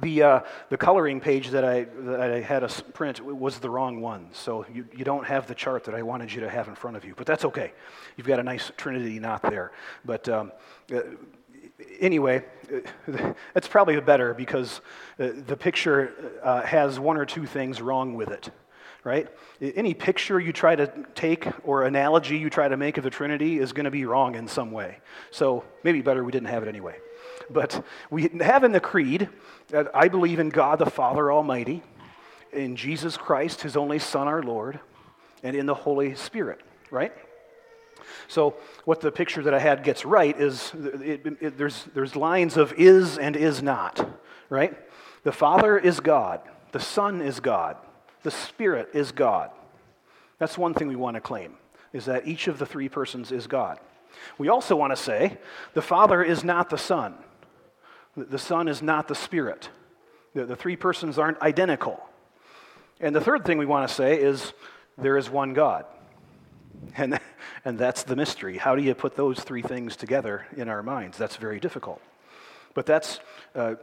The, 0.00 0.22
uh, 0.22 0.40
the 0.68 0.76
coloring 0.76 1.18
page 1.20 1.48
that 1.50 1.64
I, 1.64 1.84
that 1.84 2.20
I 2.20 2.40
had 2.40 2.62
us 2.62 2.80
print 2.92 3.20
was 3.20 3.58
the 3.58 3.70
wrong 3.70 4.00
one, 4.00 4.28
so 4.32 4.64
you, 4.72 4.86
you 4.94 5.04
don't 5.04 5.26
have 5.26 5.48
the 5.48 5.56
chart 5.56 5.84
that 5.84 5.94
I 5.94 6.02
wanted 6.02 6.32
you 6.32 6.40
to 6.42 6.50
have 6.50 6.68
in 6.68 6.76
front 6.76 6.96
of 6.96 7.04
you, 7.04 7.14
but 7.16 7.26
that's 7.26 7.44
okay. 7.46 7.72
You've 8.16 8.26
got 8.26 8.38
a 8.38 8.44
nice 8.44 8.70
Trinity 8.76 9.18
knot 9.18 9.42
there. 9.42 9.72
But 10.04 10.28
um, 10.28 10.52
uh, 10.94 11.00
anyway, 12.00 12.44
that's 13.54 13.68
probably 13.68 14.00
better 14.00 14.34
because 14.34 14.80
uh, 15.18 15.30
the 15.46 15.56
picture 15.56 16.12
uh, 16.42 16.62
has 16.62 16.98
one 16.98 17.16
or 17.16 17.24
two 17.24 17.46
things 17.46 17.80
wrong 17.80 18.14
with 18.14 18.28
it, 18.28 18.50
right? 19.04 19.28
Any 19.60 19.94
picture 19.94 20.38
you 20.40 20.52
try 20.52 20.76
to 20.76 20.90
take 21.14 21.46
or 21.66 21.84
analogy 21.84 22.38
you 22.38 22.50
try 22.50 22.68
to 22.68 22.76
make 22.76 22.98
of 22.98 23.04
the 23.04 23.10
Trinity 23.10 23.58
is 23.58 23.72
going 23.72 23.84
to 23.84 23.90
be 23.90 24.04
wrong 24.04 24.34
in 24.34 24.48
some 24.48 24.72
way. 24.72 24.98
So 25.30 25.64
maybe 25.84 26.02
better 26.02 26.24
we 26.24 26.32
didn't 26.32 26.48
have 26.48 26.62
it 26.62 26.68
anyway. 26.68 26.96
But 27.50 27.84
we 28.10 28.28
have 28.40 28.64
in 28.64 28.72
the 28.72 28.80
Creed 28.80 29.28
that 29.68 29.90
I 29.94 30.08
believe 30.08 30.38
in 30.38 30.50
God 30.50 30.78
the 30.78 30.86
Father 30.86 31.32
Almighty, 31.32 31.82
in 32.52 32.76
Jesus 32.76 33.16
Christ, 33.16 33.62
his 33.62 33.76
only 33.76 33.98
Son, 33.98 34.26
our 34.26 34.42
Lord, 34.42 34.80
and 35.42 35.54
in 35.54 35.66
the 35.66 35.74
Holy 35.74 36.14
Spirit, 36.14 36.60
right? 36.90 37.12
So, 38.26 38.56
what 38.84 39.00
the 39.00 39.10
picture 39.10 39.42
that 39.42 39.54
I 39.54 39.58
had 39.58 39.82
gets 39.82 40.04
right 40.04 40.38
is 40.38 40.72
it, 40.74 41.26
it, 41.40 41.58
there's, 41.58 41.84
there's 41.94 42.16
lines 42.16 42.56
of 42.56 42.72
is 42.74 43.18
and 43.18 43.36
is 43.36 43.62
not, 43.62 44.08
right? 44.48 44.76
The 45.24 45.32
Father 45.32 45.78
is 45.78 46.00
God, 46.00 46.40
the 46.72 46.80
Son 46.80 47.20
is 47.20 47.40
God, 47.40 47.76
the 48.22 48.30
Spirit 48.30 48.90
is 48.94 49.12
God. 49.12 49.50
That's 50.38 50.56
one 50.56 50.74
thing 50.74 50.88
we 50.88 50.96
want 50.96 51.16
to 51.16 51.20
claim, 51.20 51.54
is 51.92 52.04
that 52.04 52.26
each 52.26 52.48
of 52.48 52.58
the 52.58 52.66
three 52.66 52.88
persons 52.88 53.32
is 53.32 53.46
God. 53.46 53.78
We 54.38 54.48
also 54.48 54.76
want 54.76 54.92
to 54.92 54.96
say 54.96 55.38
the 55.74 55.82
Father 55.82 56.22
is 56.22 56.44
not 56.44 56.70
the 56.70 56.78
Son, 56.78 57.14
the 58.16 58.38
Son 58.38 58.68
is 58.68 58.82
not 58.82 59.08
the 59.08 59.14
Spirit. 59.14 59.70
The, 60.34 60.44
the 60.44 60.56
three 60.56 60.76
persons 60.76 61.18
aren't 61.18 61.40
identical. 61.40 62.00
And 63.00 63.14
the 63.14 63.20
third 63.20 63.44
thing 63.44 63.58
we 63.58 63.66
want 63.66 63.88
to 63.88 63.94
say 63.94 64.20
is 64.20 64.52
there 64.96 65.16
is 65.16 65.30
one 65.30 65.54
God. 65.54 65.84
And, 67.68 67.78
that's 67.78 68.02
the 68.02 68.16
mystery. 68.16 68.56
How 68.56 68.74
do 68.74 68.82
you 68.82 68.94
put 68.94 69.14
those 69.14 69.40
three 69.40 69.60
things 69.60 69.94
together 69.94 70.46
in 70.56 70.70
our 70.70 70.82
minds? 70.82 71.18
That's 71.18 71.36
very 71.36 71.60
difficult. 71.60 72.00
But 72.72 72.86
that's 72.86 73.20
uh, 73.54 73.74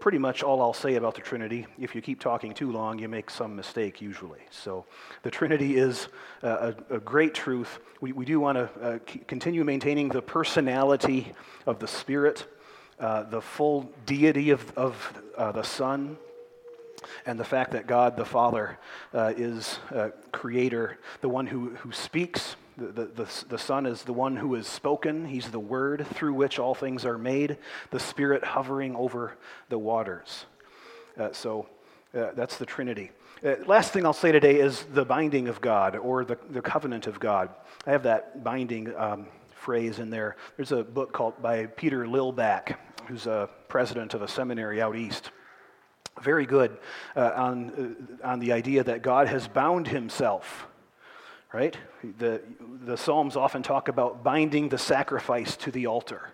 pretty 0.00 0.16
much 0.16 0.42
all 0.42 0.62
I'll 0.62 0.72
say 0.72 0.94
about 0.94 1.14
the 1.14 1.20
Trinity. 1.20 1.66
If 1.78 1.94
you 1.94 2.00
keep 2.00 2.20
talking 2.20 2.54
too 2.54 2.72
long, 2.72 2.98
you 2.98 3.06
make 3.06 3.28
some 3.28 3.54
mistake 3.54 4.00
usually. 4.00 4.40
So 4.50 4.86
the 5.24 5.30
Trinity 5.30 5.76
is 5.76 6.08
uh, 6.42 6.72
a, 6.88 6.94
a, 6.94 7.00
great 7.00 7.34
truth. 7.34 7.80
We, 8.00 8.12
we 8.12 8.24
do 8.24 8.40
want 8.40 8.56
to 8.56 8.80
uh, 8.80 8.98
continue 9.28 9.62
maintaining 9.62 10.08
the 10.08 10.22
personality 10.22 11.32
of 11.66 11.78
the 11.80 11.88
Spirit, 11.88 12.46
uh, 12.98 13.24
the 13.24 13.42
full 13.42 13.92
deity 14.06 14.50
of, 14.50 14.72
of 14.74 15.22
uh, 15.36 15.52
the 15.52 15.64
Son, 15.64 16.16
and 17.26 17.38
the 17.38 17.44
fact 17.44 17.72
that 17.72 17.86
God 17.86 18.16
the 18.16 18.24
Father 18.24 18.78
uh, 19.12 19.34
is 19.36 19.80
creator, 20.32 20.98
the 21.20 21.28
one 21.28 21.46
who, 21.46 21.70
who 21.76 21.92
speaks. 21.92 22.56
The, 22.76 22.86
the, 22.86 23.04
the, 23.04 23.44
the, 23.50 23.58
Son 23.58 23.86
is 23.86 24.02
the 24.02 24.12
one 24.12 24.36
who 24.36 24.54
is 24.56 24.66
spoken. 24.66 25.26
He's 25.26 25.50
the 25.50 25.60
Word 25.60 26.06
through 26.14 26.34
which 26.34 26.58
all 26.58 26.74
things 26.74 27.04
are 27.04 27.18
made, 27.18 27.58
the 27.90 28.00
Spirit 28.00 28.44
hovering 28.44 28.96
over 28.96 29.36
the 29.68 29.78
waters. 29.78 30.46
Uh, 31.18 31.32
so 31.32 31.68
uh, 32.16 32.32
that's 32.34 32.56
the 32.56 32.66
Trinity. 32.66 33.12
Uh, 33.44 33.54
last 33.66 33.92
thing 33.92 34.04
I'll 34.04 34.12
say 34.12 34.32
today 34.32 34.58
is 34.58 34.84
the 34.92 35.04
binding 35.04 35.48
of 35.48 35.60
God 35.60 35.96
or 35.96 36.24
the, 36.24 36.36
the 36.50 36.62
covenant 36.62 37.06
of 37.06 37.20
God. 37.20 37.50
I 37.86 37.92
have 37.92 38.02
that 38.04 38.42
binding 38.42 38.94
um, 38.96 39.26
phrase 39.54 39.98
in 40.00 40.10
there. 40.10 40.36
There's 40.56 40.72
a 40.72 40.82
book 40.82 41.12
called 41.12 41.40
by 41.40 41.66
Peter 41.66 42.06
Lillback, 42.06 42.76
who's 43.06 43.26
a 43.26 43.48
president 43.68 44.14
of 44.14 44.22
a 44.22 44.28
seminary 44.28 44.82
out 44.82 44.96
east 44.96 45.30
very 46.22 46.46
good 46.46 46.76
uh, 47.16 47.32
on, 47.34 48.06
uh, 48.22 48.26
on 48.26 48.38
the 48.40 48.52
idea 48.52 48.84
that 48.84 49.02
God 49.02 49.26
has 49.26 49.48
bound 49.48 49.88
himself, 49.88 50.66
right? 51.54 51.76
The, 52.18 52.42
the 52.84 52.96
Psalms 52.96 53.36
often 53.36 53.62
talk 53.62 53.86
about 53.86 54.24
binding 54.24 54.70
the 54.70 54.76
sacrifice 54.76 55.56
to 55.58 55.70
the 55.70 55.86
altar. 55.86 56.32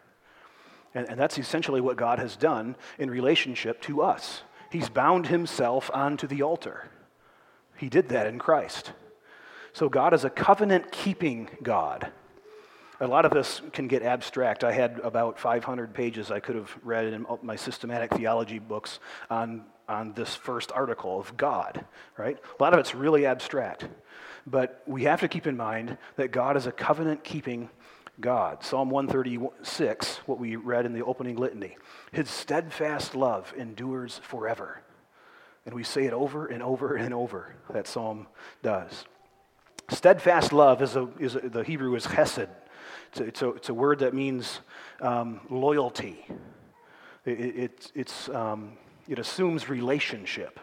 And, 0.94 1.06
and 1.10 1.20
that's 1.20 1.38
essentially 1.38 1.82
what 1.82 1.98
God 1.98 2.18
has 2.18 2.36
done 2.36 2.74
in 2.98 3.10
relationship 3.10 3.82
to 3.82 4.00
us. 4.00 4.42
He's 4.72 4.88
bound 4.88 5.26
himself 5.26 5.90
onto 5.92 6.26
the 6.26 6.40
altar. 6.40 6.88
He 7.76 7.90
did 7.90 8.08
that 8.08 8.26
in 8.26 8.38
Christ. 8.38 8.92
So 9.74 9.90
God 9.90 10.14
is 10.14 10.24
a 10.24 10.30
covenant 10.30 10.90
keeping 10.90 11.50
God. 11.62 12.10
A 12.98 13.06
lot 13.06 13.26
of 13.26 13.32
this 13.32 13.60
can 13.74 13.88
get 13.88 14.02
abstract. 14.02 14.64
I 14.64 14.72
had 14.72 15.00
about 15.04 15.38
500 15.38 15.92
pages 15.92 16.30
I 16.30 16.40
could 16.40 16.56
have 16.56 16.74
read 16.82 17.12
in 17.12 17.26
my 17.42 17.56
systematic 17.56 18.14
theology 18.14 18.58
books 18.58 19.00
on, 19.28 19.64
on 19.86 20.14
this 20.14 20.34
first 20.34 20.72
article 20.72 21.20
of 21.20 21.36
God, 21.36 21.84
right? 22.16 22.38
A 22.58 22.62
lot 22.62 22.72
of 22.72 22.80
it's 22.80 22.94
really 22.94 23.26
abstract. 23.26 23.86
But 24.46 24.82
we 24.86 25.04
have 25.04 25.20
to 25.20 25.28
keep 25.28 25.46
in 25.46 25.56
mind 25.56 25.98
that 26.16 26.30
God 26.30 26.56
is 26.56 26.66
a 26.66 26.72
covenant 26.72 27.24
keeping 27.24 27.70
God. 28.20 28.62
Psalm 28.62 28.90
136, 28.90 30.16
what 30.26 30.38
we 30.38 30.56
read 30.56 30.86
in 30.86 30.92
the 30.92 31.02
opening 31.02 31.36
litany, 31.36 31.76
his 32.12 32.28
steadfast 32.28 33.14
love 33.14 33.52
endures 33.56 34.20
forever. 34.22 34.82
And 35.66 35.74
we 35.74 35.84
say 35.84 36.04
it 36.06 36.12
over 36.12 36.46
and 36.46 36.62
over 36.62 36.96
and 36.96 37.14
over, 37.14 37.54
that 37.70 37.86
psalm 37.86 38.26
does. 38.62 39.04
Steadfast 39.88 40.52
love 40.52 40.82
is, 40.82 40.96
a, 40.96 41.08
is 41.18 41.36
a, 41.36 41.40
the 41.40 41.64
Hebrew 41.64 41.94
is 41.94 42.06
chesed, 42.06 42.48
it's 43.10 43.20
a, 43.20 43.24
it's 43.24 43.42
a, 43.42 43.48
it's 43.50 43.68
a 43.68 43.74
word 43.74 44.00
that 44.00 44.14
means 44.14 44.60
um, 45.00 45.40
loyalty. 45.50 46.24
It, 47.24 47.40
it, 47.40 47.92
it's, 47.94 48.28
um, 48.28 48.72
it 49.08 49.18
assumes 49.18 49.68
relationship. 49.68 50.60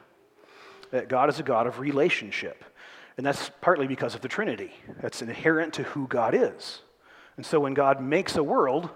That 0.91 1.09
God 1.09 1.29
is 1.29 1.39
a 1.39 1.43
God 1.43 1.67
of 1.67 1.79
relationship. 1.79 2.63
And 3.17 3.25
that's 3.25 3.49
partly 3.62 3.88
because 3.88 4.13
of 4.13 4.21
the 4.21 4.27
Trinity. 4.27 4.71
That's 5.01 5.21
inherent 5.21 5.73
to 5.73 5.84
who 5.84 6.08
God 6.08 6.36
is. 6.36 6.82
And 7.36 7.45
so 7.45 7.60
when 7.60 7.73
God 7.73 8.01
makes 8.01 8.36
a 8.36 8.43
world, 8.43 8.89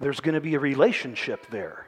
there's 0.00 0.20
going 0.20 0.34
to 0.34 0.40
be 0.40 0.54
a 0.54 0.60
relationship 0.60 1.46
there. 1.50 1.86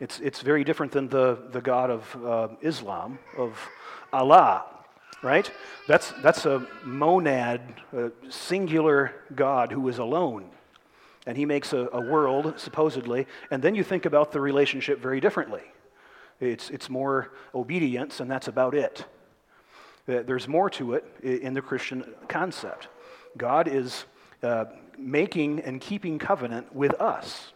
It's, 0.00 0.20
it's 0.20 0.42
very 0.42 0.64
different 0.64 0.92
than 0.92 1.08
the, 1.08 1.38
the 1.52 1.62
God 1.62 1.90
of 1.90 2.24
uh, 2.24 2.48
Islam, 2.60 3.18
of 3.38 3.58
Allah, 4.12 4.66
right? 5.22 5.50
That's, 5.88 6.12
that's 6.22 6.44
a 6.44 6.66
monad, 6.84 7.62
a 7.94 8.10
singular 8.28 9.14
God 9.34 9.72
who 9.72 9.88
is 9.88 9.98
alone. 9.98 10.50
And 11.26 11.36
he 11.38 11.46
makes 11.46 11.72
a, 11.72 11.88
a 11.92 12.00
world, 12.00 12.54
supposedly, 12.58 13.26
and 13.50 13.62
then 13.62 13.74
you 13.74 13.82
think 13.82 14.04
about 14.04 14.32
the 14.32 14.40
relationship 14.40 15.00
very 15.00 15.20
differently. 15.20 15.62
It's, 16.38 16.68
it's 16.68 16.90
more 16.90 17.32
obedience, 17.54 18.20
and 18.20 18.30
that's 18.30 18.48
about 18.48 18.74
it. 18.74 19.06
There's 20.06 20.48
more 20.48 20.70
to 20.70 20.94
it 20.94 21.04
in 21.22 21.54
the 21.54 21.62
Christian 21.62 22.14
concept. 22.28 22.88
God 23.36 23.68
is 23.68 24.04
uh, 24.42 24.66
making 24.96 25.60
and 25.60 25.80
keeping 25.80 26.18
covenant 26.18 26.74
with 26.74 26.94
us. 27.00 27.52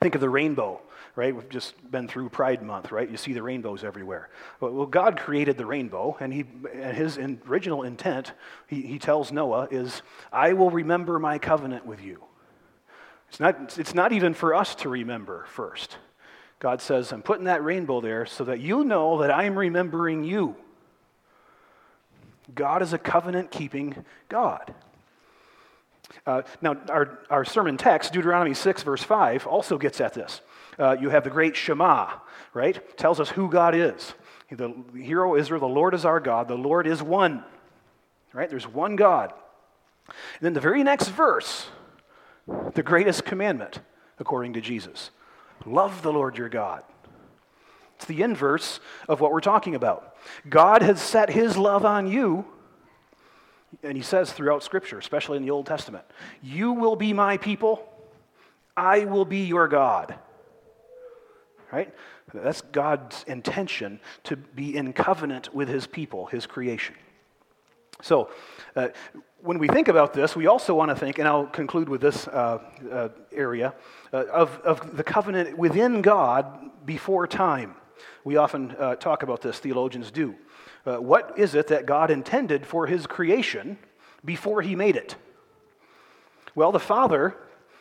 Think 0.00 0.14
of 0.14 0.20
the 0.20 0.30
rainbow 0.30 0.80
right? 1.14 1.34
We've 1.34 1.48
just 1.48 1.74
been 1.90 2.08
through 2.08 2.30
Pride 2.30 2.62
Month, 2.62 2.90
right? 2.90 3.10
You 3.10 3.16
see 3.16 3.32
the 3.32 3.42
rainbows 3.42 3.84
everywhere. 3.84 4.30
Well, 4.60 4.86
God 4.86 5.18
created 5.18 5.58
the 5.58 5.66
rainbow, 5.66 6.16
and, 6.20 6.32
he, 6.32 6.44
and 6.72 6.96
his 6.96 7.18
original 7.18 7.82
intent, 7.82 8.32
he, 8.66 8.82
he 8.82 8.98
tells 8.98 9.30
Noah, 9.30 9.68
is, 9.70 10.02
I 10.32 10.54
will 10.54 10.70
remember 10.70 11.18
my 11.18 11.38
covenant 11.38 11.84
with 11.84 12.02
you. 12.02 12.22
It's 13.28 13.40
not, 13.40 13.78
it's 13.78 13.94
not 13.94 14.12
even 14.12 14.34
for 14.34 14.54
us 14.54 14.74
to 14.76 14.88
remember 14.88 15.44
first. 15.48 15.98
God 16.58 16.80
says, 16.80 17.12
I'm 17.12 17.22
putting 17.22 17.44
that 17.44 17.64
rainbow 17.64 18.00
there 18.00 18.24
so 18.24 18.44
that 18.44 18.60
you 18.60 18.84
know 18.84 19.20
that 19.20 19.30
I'm 19.30 19.58
remembering 19.58 20.24
you. 20.24 20.56
God 22.54 22.82
is 22.82 22.92
a 22.92 22.98
covenant 22.98 23.50
keeping 23.50 24.04
God. 24.28 24.74
Uh, 26.26 26.42
now, 26.60 26.76
our, 26.88 27.20
our 27.30 27.44
sermon 27.44 27.76
text, 27.76 28.12
Deuteronomy 28.12 28.54
6, 28.54 28.82
verse 28.82 29.02
5, 29.02 29.46
also 29.46 29.78
gets 29.78 30.00
at 30.00 30.14
this. 30.14 30.40
Uh, 30.78 30.96
you 31.00 31.10
have 31.10 31.24
the 31.24 31.30
great 31.30 31.56
Shema, 31.56 32.10
right? 32.54 32.96
Tells 32.96 33.20
us 33.20 33.30
who 33.30 33.50
God 33.50 33.74
is. 33.74 34.14
The 34.50 34.74
hero 34.94 35.34
Israel, 35.36 35.60
the 35.60 35.66
Lord 35.66 35.94
is 35.94 36.04
our 36.04 36.20
God. 36.20 36.48
The 36.48 36.54
Lord 36.54 36.86
is 36.86 37.02
one, 37.02 37.42
right? 38.34 38.50
There's 38.50 38.68
one 38.68 38.96
God. 38.96 39.32
And 40.06 40.42
then 40.42 40.52
the 40.52 40.60
very 40.60 40.82
next 40.82 41.08
verse, 41.08 41.68
the 42.74 42.82
greatest 42.82 43.24
commandment, 43.24 43.80
according 44.18 44.52
to 44.54 44.60
Jesus 44.60 45.10
love 45.64 46.02
the 46.02 46.12
Lord 46.12 46.36
your 46.36 46.48
God. 46.48 46.82
It's 48.02 48.08
the 48.08 48.22
inverse 48.22 48.80
of 49.08 49.20
what 49.20 49.30
we're 49.30 49.40
talking 49.40 49.76
about. 49.76 50.16
God 50.48 50.82
has 50.82 51.00
set 51.00 51.30
his 51.30 51.56
love 51.56 51.84
on 51.84 52.08
you 52.08 52.44
and 53.84 53.96
he 53.96 54.02
says 54.02 54.32
throughout 54.32 54.64
Scripture, 54.64 54.98
especially 54.98 55.36
in 55.36 55.44
the 55.44 55.52
Old 55.52 55.66
Testament, 55.66 56.04
You 56.42 56.72
will 56.72 56.96
be 56.96 57.12
my 57.12 57.36
people, 57.36 57.88
I 58.76 59.04
will 59.04 59.24
be 59.24 59.44
your 59.44 59.68
God. 59.68 60.16
Right? 61.70 61.94
That's 62.34 62.60
God's 62.60 63.24
intention 63.28 64.00
to 64.24 64.34
be 64.34 64.76
in 64.76 64.92
covenant 64.92 65.54
with 65.54 65.68
his 65.68 65.86
people, 65.86 66.26
his 66.26 66.44
creation. 66.44 66.96
So, 68.02 68.30
uh, 68.74 68.88
when 69.42 69.58
we 69.58 69.68
think 69.68 69.86
about 69.86 70.12
this, 70.12 70.34
we 70.34 70.48
also 70.48 70.74
want 70.74 70.90
to 70.90 70.96
think, 70.96 71.18
and 71.18 71.28
I'll 71.28 71.46
conclude 71.46 71.88
with 71.88 72.00
this 72.00 72.26
uh, 72.28 72.58
uh, 72.90 73.08
area, 73.32 73.74
uh, 74.12 74.24
of, 74.26 74.58
of 74.64 74.96
the 74.96 75.04
covenant 75.04 75.56
within 75.56 76.02
God 76.02 76.70
before 76.84 77.26
time. 77.26 77.74
We 78.24 78.36
often 78.36 78.74
uh, 78.78 78.96
talk 78.96 79.22
about 79.22 79.40
this, 79.40 79.58
theologians 79.58 80.10
do. 80.10 80.34
Uh, 80.84 80.96
what 80.96 81.38
is 81.38 81.54
it 81.54 81.68
that 81.68 81.86
God 81.86 82.10
intended 82.10 82.66
for 82.66 82.86
his 82.86 83.06
creation 83.06 83.78
before 84.24 84.62
he 84.62 84.74
made 84.74 84.96
it? 84.96 85.16
Well, 86.54 86.72
the 86.72 86.80
Father, 86.80 87.36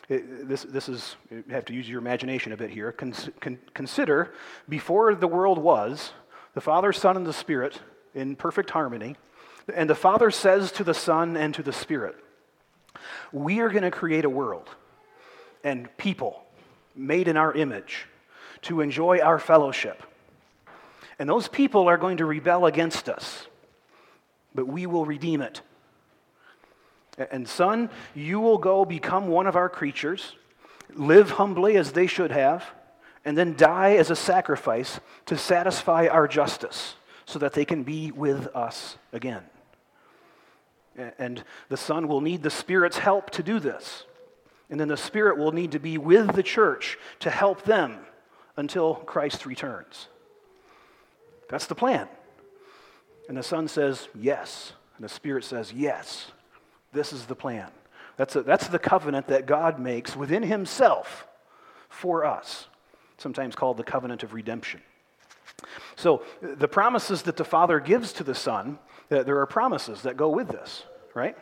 this, 0.07 0.63
this 0.63 0.88
is, 0.88 1.15
you 1.29 1.43
have 1.49 1.65
to 1.65 1.73
use 1.73 1.89
your 1.89 1.99
imagination 1.99 2.51
a 2.51 2.57
bit 2.57 2.69
here. 2.69 2.91
Con, 2.91 3.13
con, 3.39 3.60
consider, 3.73 4.34
before 4.69 5.15
the 5.15 5.27
world 5.27 5.57
was, 5.57 6.13
the 6.53 6.62
Father, 6.62 6.93
Son, 6.93 7.17
and 7.17 7.25
the 7.25 7.34
Spirit 7.34 7.79
in 8.13 8.36
perfect 8.36 8.69
harmony. 8.69 9.15
And 9.73 9.89
the 9.89 9.95
Father 9.95 10.31
says 10.31 10.71
to 10.73 10.84
the 10.84 10.93
Son 10.93 11.38
and 11.38 11.53
to 11.55 11.63
the 11.63 11.73
Spirit, 11.73 12.15
We 13.31 13.60
are 13.60 13.69
going 13.69 13.84
to 13.84 13.91
create 13.91 14.25
a 14.25 14.29
world 14.29 14.69
and 15.63 15.95
people 15.97 16.43
made 16.95 17.27
in 17.27 17.38
our 17.38 17.53
image 17.53 18.07
to 18.63 18.81
enjoy 18.81 19.19
our 19.19 19.39
fellowship. 19.39 20.03
And 21.21 21.29
those 21.29 21.47
people 21.47 21.88
are 21.88 21.99
going 21.99 22.17
to 22.17 22.25
rebel 22.25 22.65
against 22.65 23.07
us, 23.07 23.45
but 24.55 24.65
we 24.65 24.88
will 24.88 25.05
redeem 25.05 25.39
it. 25.39 25.62
And 27.29 27.47
son, 27.47 27.91
you 28.15 28.39
will 28.39 28.57
go 28.57 28.86
become 28.86 29.27
one 29.27 29.45
of 29.45 29.55
our 29.55 29.69
creatures, 29.69 30.34
live 30.95 31.29
humbly 31.29 31.77
as 31.77 31.91
they 31.91 32.07
should 32.07 32.31
have, 32.31 32.65
and 33.23 33.38
then 33.38 33.55
die 33.55 33.97
as 33.97 34.10
a 34.10 34.15
sacrifice 34.15 34.99
to 35.27 35.38
satisfy 35.38 36.07
our 36.07 36.27
justice 36.27 36.95
so 37.27 37.38
that 37.38 37.53
they 37.53 37.65
can 37.65 37.84
be 37.84 38.10
with 38.10 38.47
us 38.55 38.97
again. 39.13 39.43
And 41.19 41.43
the 41.69 41.77
Son 41.77 42.07
will 42.07 42.21
need 42.21 42.41
the 42.41 42.49
Spirit's 42.49 42.97
help 42.97 43.29
to 43.29 43.43
do 43.43 43.60
this. 43.60 44.05
And 44.71 44.79
then 44.79 44.88
the 44.88 44.97
Spirit 44.97 45.38
will 45.38 45.51
need 45.51 45.73
to 45.73 45.79
be 45.79 45.99
with 45.99 46.34
the 46.34 46.41
church 46.41 46.97
to 47.19 47.29
help 47.29 47.62
them 47.62 47.99
until 48.57 48.95
Christ 48.95 49.45
returns. 49.45 50.07
That's 51.51 51.67
the 51.67 51.75
plan. 51.75 52.07
And 53.27 53.37
the 53.37 53.43
Son 53.43 53.67
says, 53.67 54.07
Yes. 54.15 54.73
And 54.97 55.03
the 55.03 55.09
Spirit 55.09 55.43
says, 55.43 55.71
Yes. 55.71 56.31
This 56.93 57.13
is 57.13 57.25
the 57.25 57.35
plan. 57.35 57.69
That's, 58.17 58.35
a, 58.35 58.41
that's 58.41 58.67
the 58.67 58.79
covenant 58.79 59.27
that 59.27 59.45
God 59.45 59.79
makes 59.79 60.15
within 60.15 60.43
Himself 60.43 61.27
for 61.89 62.25
us, 62.25 62.67
sometimes 63.17 63.55
called 63.55 63.77
the 63.77 63.83
covenant 63.83 64.23
of 64.23 64.33
redemption. 64.33 64.81
So, 65.95 66.23
the 66.41 66.67
promises 66.67 67.23
that 67.23 67.37
the 67.37 67.45
Father 67.45 67.79
gives 67.79 68.13
to 68.13 68.23
the 68.23 68.33
Son, 68.35 68.79
uh, 69.11 69.23
there 69.23 69.39
are 69.39 69.45
promises 69.45 70.01
that 70.03 70.17
go 70.17 70.29
with 70.29 70.47
this, 70.47 70.83
right? 71.13 71.37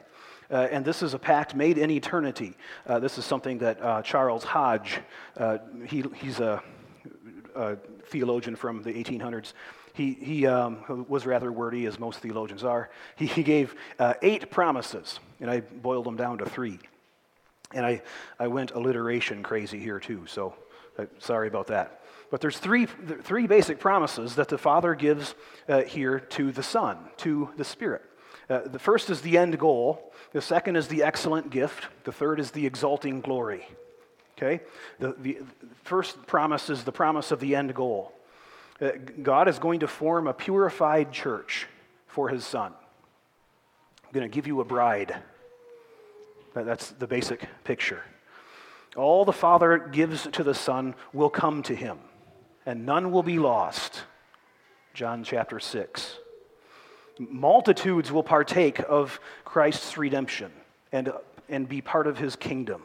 Uh, 0.52 0.67
and 0.72 0.84
this 0.84 1.04
is 1.04 1.13
a 1.13 1.19
pact 1.19 1.56
made 1.56 1.78
in 1.78 1.91
eternity. 1.91 2.56
Uh, 2.86 3.00
this 3.00 3.17
is 3.17 3.26
something 3.26 3.60
that 3.60 3.82
uh, 3.82 4.02
Charles 4.02 4.43
Hodge, 4.43 5.00
uh, 5.38 5.60
he, 5.86 6.04
he's 6.15 6.39
a, 6.39 6.62
a, 7.56 7.78
theologian 8.10 8.56
from 8.56 8.84
the 8.84 8.91
1800s, 8.91 9.54
he, 9.93 10.13
he 10.13 10.48
um, 10.48 11.06
was 11.08 11.26
rather 11.26 11.52
wordy, 11.52 11.86
as 11.86 12.00
most 12.00 12.19
theologians 12.19 12.63
are. 12.63 12.89
He, 13.15 13.26
he 13.26 13.43
gave 13.43 13.76
uh, 13.98 14.13
eight 14.22 14.50
promises, 14.50 15.19
and 15.39 15.50
I 15.50 15.62
boiled 15.62 16.06
them 16.06 16.15
down 16.15 16.38
to 16.39 16.45
three. 16.45 16.80
And 17.74 17.86
I, 17.86 18.02
I 18.39 18.48
went 18.48 18.72
alliteration 18.72 19.43
crazy 19.43 19.80
here 19.80 20.00
too, 20.00 20.26
so 20.26 20.56
uh, 20.98 21.06
sorry 21.19 21.48
about 21.48 21.67
that. 21.67 22.02
But 22.32 22.41
there's 22.41 22.58
three, 22.58 22.86
three 22.86 23.48
basic 23.48 23.80
promises 23.80 24.36
that 24.36 24.50
the 24.50 24.58
Father 24.58 24.95
gives 24.95 25.36
uh, 25.67 25.82
here 25.82 26.19
to 26.19 26.52
the 26.52 26.63
Son, 26.63 26.98
to 27.17 27.50
the 27.58 27.65
Spirit. 27.65 28.04
Uh, 28.50 28.62
the 28.65 28.80
first 28.80 29.10
is 29.10 29.22
the 29.22 29.38
end 29.38 29.60
goal. 29.60 30.12
The 30.32 30.41
second 30.41 30.76
is 30.76 30.88
the 30.88 31.04
excellent 31.04 31.50
gift. 31.50 31.88
The 32.04 32.12
third 32.12 32.39
is 32.39 32.52
the 32.52 32.65
exalting 32.65 33.22
glory. 33.22 33.67
Okay? 34.41 34.63
The, 34.99 35.15
the 35.19 35.38
first 35.84 36.25
promise 36.25 36.69
is 36.69 36.84
the 36.84 36.91
promise 36.91 37.32
of 37.32 37.39
the 37.39 37.56
end 37.56 37.75
goal. 37.75 38.13
Uh, 38.82 38.91
God 39.21 39.49
is 39.49 39.60
going 39.60 39.82
to 39.82 39.88
form 39.88 40.28
a 40.28 40.34
purified 40.34 41.12
church 41.12 41.67
for 42.08 42.30
his 42.30 42.45
son. 42.45 42.73
I'm 44.06 44.13
going 44.13 44.30
to 44.30 44.34
give 44.34 44.47
you 44.47 44.62
a 44.62 44.65
bride. 44.65 45.15
That's 46.54 46.91
the 46.91 47.08
basic 47.08 47.47
picture. 47.63 48.02
All 48.95 49.25
the 49.25 49.34
Father 49.34 49.78
gives 49.78 50.28
to 50.32 50.43
the 50.43 50.56
Son 50.56 50.95
will 51.13 51.30
come 51.30 51.62
to 51.63 51.75
him, 51.75 51.99
and 52.65 52.86
none 52.86 53.12
will 53.12 53.21
be 53.21 53.38
lost. 53.38 54.04
John 54.93 55.23
chapter 55.23 55.60
6. 55.60 56.17
Multitudes 57.19 58.12
will 58.12 58.23
partake 58.23 58.80
of 58.80 59.19
Christ's 59.45 59.97
redemption 59.97 60.52
and, 60.91 61.12
and 61.47 61.69
be 61.69 61.82
part 61.82 62.08
of 62.08 62.17
his 62.17 62.36
kingdom. 62.36 62.82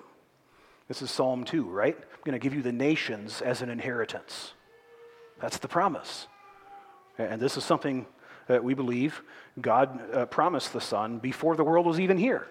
This 0.88 1.00
is 1.00 1.10
Psalm 1.10 1.44
2, 1.44 1.64
right? 1.64 1.96
I'm 1.96 2.20
going 2.24 2.38
to 2.38 2.38
give 2.38 2.54
you 2.54 2.62
the 2.62 2.72
nations 2.72 3.40
as 3.40 3.62
an 3.62 3.70
inheritance. 3.70 4.52
That's 5.40 5.56
the 5.58 5.68
promise. 5.68 6.26
And 7.16 7.40
this 7.40 7.56
is 7.56 7.64
something 7.64 8.06
that 8.48 8.62
we 8.62 8.74
believe 8.74 9.22
God 9.60 9.98
uh, 10.12 10.26
promised 10.26 10.72
the 10.72 10.80
Son 10.80 11.18
before 11.18 11.56
the 11.56 11.64
world 11.64 11.86
was 11.86 12.00
even 12.00 12.18
here. 12.18 12.46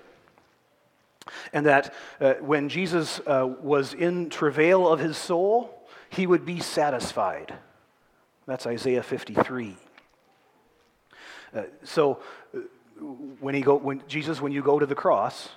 And 1.54 1.68
that 1.68 1.94
uh, 2.20 2.34
when 2.36 2.70
Jesus 2.70 3.20
uh, 3.28 3.56
was 3.62 3.94
in 3.94 4.30
travail 4.30 4.88
of 4.88 5.00
his 5.00 5.16
soul, 5.16 5.88
he 6.10 6.26
would 6.26 6.46
be 6.46 6.60
satisfied. 6.60 7.54
That's 8.48 8.66
Isaiah 8.66 9.04
53. 9.04 9.78
Uh, 11.56 11.62
so, 11.84 12.20
uh, 12.56 12.60
when, 13.40 13.54
he 13.54 13.62
go, 13.62 13.76
when 13.76 14.02
Jesus, 14.08 14.42
when 14.42 14.52
you 14.52 14.64
go 14.64 14.80
to 14.80 14.86
the 14.86 14.96
cross, 14.96 15.50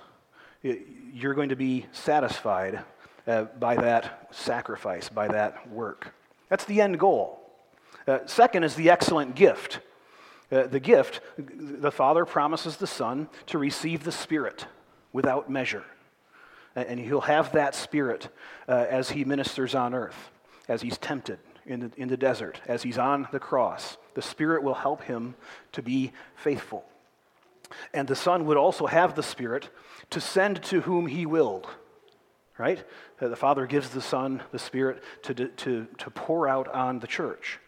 you're 0.61 1.33
going 1.33 1.49
to 1.49 1.55
be 1.55 1.85
satisfied 1.91 2.83
uh, 3.27 3.43
by 3.59 3.75
that 3.75 4.29
sacrifice, 4.31 5.09
by 5.09 5.27
that 5.27 5.69
work. 5.69 6.13
That's 6.49 6.65
the 6.65 6.81
end 6.81 6.99
goal. 6.99 7.39
Uh, 8.07 8.19
second 8.25 8.63
is 8.63 8.75
the 8.75 8.89
excellent 8.89 9.35
gift. 9.35 9.79
Uh, 10.51 10.67
the 10.67 10.79
gift, 10.79 11.19
the 11.37 11.91
Father 11.91 12.25
promises 12.25 12.77
the 12.77 12.87
Son 12.87 13.27
to 13.47 13.57
receive 13.57 14.03
the 14.03 14.11
Spirit 14.11 14.65
without 15.11 15.49
measure. 15.49 15.83
And 16.75 16.99
he'll 16.99 17.21
have 17.21 17.53
that 17.53 17.75
Spirit 17.75 18.29
uh, 18.67 18.85
as 18.89 19.09
he 19.09 19.25
ministers 19.25 19.75
on 19.75 19.93
earth, 19.93 20.29
as 20.69 20.81
he's 20.81 20.97
tempted 20.97 21.39
in 21.67 21.81
the, 21.81 21.91
in 21.97 22.07
the 22.07 22.17
desert 22.17 22.61
as 22.65 22.81
he's 22.81 22.97
on 22.97 23.27
the 23.31 23.39
cross. 23.39 23.97
The 24.15 24.21
Spirit 24.21 24.63
will 24.63 24.73
help 24.73 25.03
him 25.03 25.35
to 25.73 25.81
be 25.81 26.13
faithful. 26.35 26.85
And 27.93 28.07
the 28.07 28.15
Son 28.15 28.45
would 28.45 28.57
also 28.57 28.87
have 28.87 29.15
the 29.15 29.23
Spirit 29.23 29.69
to 30.09 30.21
send 30.21 30.63
to 30.63 30.81
whom 30.81 31.07
he 31.07 31.25
willed. 31.25 31.67
Right? 32.57 32.83
The 33.19 33.35
Father 33.35 33.67
gives 33.67 33.89
the 33.89 34.01
Son 34.01 34.41
the 34.51 34.59
Spirit 34.59 35.03
to, 35.23 35.33
to, 35.33 35.87
to 35.97 36.09
pour 36.09 36.47
out 36.47 36.67
on 36.69 36.99
the 36.99 37.07
church. 37.07 37.59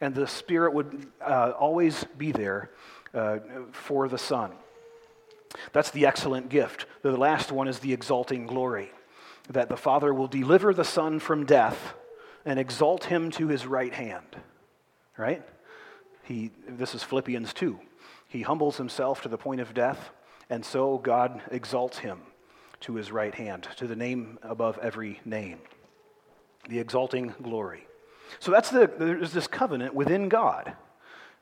And 0.00 0.14
the 0.14 0.26
Spirit 0.26 0.74
would 0.74 1.06
uh, 1.20 1.52
always 1.58 2.04
be 2.18 2.32
there 2.32 2.70
uh, 3.14 3.38
for 3.70 4.08
the 4.08 4.18
Son. 4.18 4.52
That's 5.72 5.90
the 5.90 6.06
excellent 6.06 6.48
gift. 6.48 6.86
The 7.02 7.16
last 7.16 7.52
one 7.52 7.68
is 7.68 7.78
the 7.78 7.92
exalting 7.92 8.46
glory 8.46 8.90
that 9.50 9.68
the 9.68 9.76
Father 9.76 10.14
will 10.14 10.28
deliver 10.28 10.72
the 10.72 10.84
Son 10.84 11.18
from 11.18 11.44
death 11.44 11.94
and 12.44 12.58
exalt 12.58 13.04
him 13.04 13.30
to 13.32 13.48
his 13.48 13.66
right 13.66 13.92
hand. 13.92 14.36
Right? 15.16 15.42
He, 16.24 16.50
this 16.66 16.94
is 16.94 17.02
Philippians 17.02 17.52
2. 17.52 17.78
He 18.32 18.40
humbles 18.40 18.78
himself 18.78 19.20
to 19.22 19.28
the 19.28 19.36
point 19.36 19.60
of 19.60 19.74
death, 19.74 20.08
and 20.48 20.64
so 20.64 20.96
God 20.96 21.42
exalts 21.50 21.98
him 21.98 22.22
to 22.80 22.94
his 22.94 23.12
right 23.12 23.34
hand, 23.34 23.68
to 23.76 23.86
the 23.86 23.94
name 23.94 24.38
above 24.42 24.78
every 24.78 25.20
name. 25.26 25.58
The 26.66 26.78
exalting 26.78 27.34
glory. 27.42 27.86
So 28.38 28.50
that's 28.50 28.70
the, 28.70 28.90
there's 28.98 29.34
this 29.34 29.46
covenant 29.46 29.94
within 29.94 30.30
God 30.30 30.72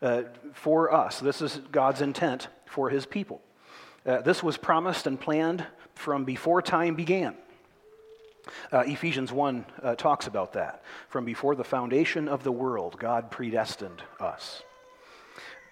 uh, 0.02 0.22
for 0.52 0.92
us. 0.92 1.20
This 1.20 1.40
is 1.40 1.60
God's 1.70 2.00
intent 2.00 2.48
for 2.66 2.90
his 2.90 3.06
people. 3.06 3.40
Uh, 4.04 4.22
this 4.22 4.42
was 4.42 4.56
promised 4.56 5.06
and 5.06 5.20
planned 5.20 5.64
from 5.94 6.24
before 6.24 6.60
time 6.60 6.96
began. 6.96 7.36
Uh, 8.72 8.80
Ephesians 8.80 9.30
1 9.30 9.64
uh, 9.80 9.94
talks 9.94 10.26
about 10.26 10.54
that. 10.54 10.82
From 11.08 11.24
before 11.24 11.54
the 11.54 11.62
foundation 11.62 12.26
of 12.26 12.42
the 12.42 12.50
world, 12.50 12.98
God 12.98 13.30
predestined 13.30 14.02
us. 14.18 14.64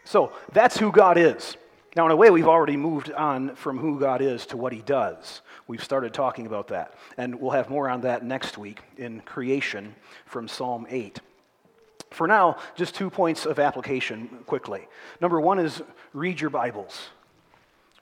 So 0.08 0.32
that's 0.52 0.78
who 0.78 0.90
God 0.90 1.18
is. 1.18 1.58
Now, 1.94 2.06
in 2.06 2.12
a 2.12 2.16
way, 2.16 2.30
we've 2.30 2.48
already 2.48 2.78
moved 2.78 3.12
on 3.12 3.54
from 3.56 3.76
who 3.76 4.00
God 4.00 4.22
is 4.22 4.46
to 4.46 4.56
what 4.56 4.72
He 4.72 4.80
does. 4.80 5.42
We've 5.66 5.84
started 5.84 6.14
talking 6.14 6.46
about 6.46 6.68
that. 6.68 6.94
And 7.18 7.38
we'll 7.38 7.50
have 7.50 7.68
more 7.68 7.90
on 7.90 8.00
that 8.02 8.24
next 8.24 8.56
week 8.56 8.80
in 8.96 9.20
creation 9.20 9.94
from 10.24 10.48
Psalm 10.48 10.86
8. 10.88 11.20
For 12.10 12.26
now, 12.26 12.56
just 12.74 12.94
two 12.94 13.10
points 13.10 13.44
of 13.44 13.58
application 13.58 14.30
quickly. 14.46 14.88
Number 15.20 15.38
one 15.42 15.58
is 15.58 15.82
read 16.14 16.40
your 16.40 16.48
Bibles. 16.48 17.10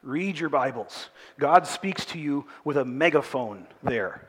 Read 0.01 0.39
your 0.39 0.51
Bibles. 0.51 1.09
God 1.41 1.67
speaks 1.67 2.05
to 2.05 2.21
you 2.21 2.47
with 2.63 2.77
a 2.77 2.85
megaphone 2.85 3.67
there. 3.83 4.29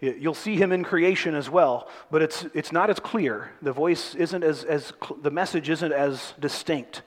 You'll 0.00 0.34
see 0.34 0.56
him 0.56 0.72
in 0.72 0.82
creation 0.82 1.36
as 1.36 1.48
well, 1.48 1.88
but 2.10 2.20
it's, 2.20 2.44
it's 2.52 2.72
not 2.72 2.90
as 2.90 2.98
clear. 2.98 3.52
The 3.62 3.72
voice 3.72 4.16
isn't 4.16 4.42
as, 4.42 4.64
as 4.64 4.92
the 5.22 5.30
message 5.30 5.70
isn't 5.70 5.92
as 5.92 6.34
distinct. 6.40 7.02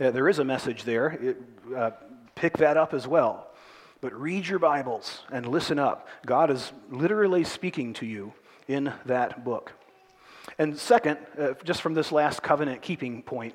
There 0.00 0.30
is 0.30 0.38
a 0.38 0.44
message 0.44 0.84
there. 0.84 1.08
It, 1.08 1.36
uh, 1.76 1.90
pick 2.34 2.56
that 2.56 2.78
up 2.78 2.94
as 2.94 3.06
well. 3.06 3.50
But 4.00 4.18
read 4.18 4.48
your 4.48 4.58
Bibles 4.58 5.24
and 5.30 5.44
listen 5.44 5.78
up. 5.78 6.08
God 6.24 6.50
is 6.50 6.72
literally 6.88 7.44
speaking 7.44 7.92
to 7.94 8.06
you 8.06 8.32
in 8.66 8.94
that 9.04 9.44
book. 9.44 9.74
And 10.58 10.78
second, 10.78 11.18
uh, 11.38 11.52
just 11.64 11.82
from 11.82 11.92
this 11.92 12.12
last 12.12 12.42
covenant 12.42 12.80
keeping 12.80 13.22
point, 13.22 13.54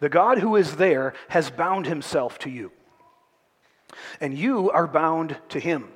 the 0.00 0.08
God 0.08 0.38
who 0.38 0.56
is 0.56 0.74
there 0.74 1.14
has 1.28 1.48
bound 1.48 1.86
himself 1.86 2.40
to 2.40 2.50
you. 2.50 2.72
And 4.20 4.36
you 4.36 4.72
are 4.72 4.88
bound 4.88 5.36
to 5.50 5.60
him. 5.60 5.86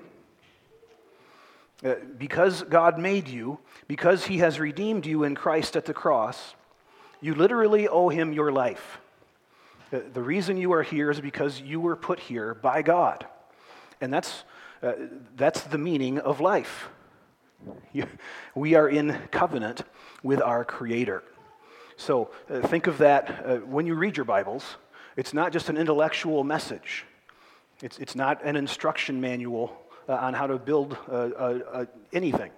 Uh, 1.85 1.97
because 2.17 2.63
God 2.63 3.01
made 3.01 3.27
you, 3.27 3.59
because 3.89 4.27
he 4.27 4.39
has 4.39 4.61
redeemed 4.61 5.07
you 5.07 5.25
in 5.25 5.35
Christ 5.35 5.75
at 5.75 5.87
the 5.87 5.95
cross, 5.95 6.55
you 7.21 7.35
literally 7.35 7.89
owe 7.89 8.11
him 8.11 8.33
your 8.33 8.53
life. 8.53 9.01
Uh, 9.93 10.01
the 10.13 10.23
reason 10.23 10.57
you 10.57 10.73
are 10.73 10.83
here 10.83 11.11
is 11.11 11.21
because 11.21 11.61
you 11.61 11.81
were 11.81 11.97
put 11.97 12.21
here 12.21 12.55
by 12.55 12.83
God. 12.83 13.27
And 14.01 14.13
that's, 14.13 14.45
uh, 14.83 14.93
that's 15.37 15.63
the 15.63 15.79
meaning 15.79 16.19
of 16.19 16.41
life. 16.41 16.89
We 18.55 18.75
are 18.75 18.89
in 18.89 19.19
covenant 19.31 19.83
with 20.23 20.41
our 20.41 20.65
Creator. 20.65 21.23
So 21.97 22.31
uh, 22.49 22.61
think 22.61 22.87
of 22.87 22.99
that 22.99 23.45
uh, 23.45 23.57
when 23.59 23.87
you 23.87 23.95
read 23.95 24.17
your 24.17 24.25
Bibles. 24.25 24.77
It's 25.17 25.35
not 25.35 25.53
just 25.53 25.69
an 25.69 25.77
intellectual 25.77 26.45
message, 26.45 27.05
it's, 27.83 27.99
it's 27.99 28.15
not 28.15 28.45
an 28.45 28.55
instruction 28.55 29.21
manual 29.21 29.77
uh, 30.09 30.15
on 30.15 30.33
how 30.33 30.47
to 30.47 30.59
build 30.59 30.97
uh, 31.09 31.13
uh, 31.13 31.59
uh, 31.73 31.85
anything. 32.13 32.51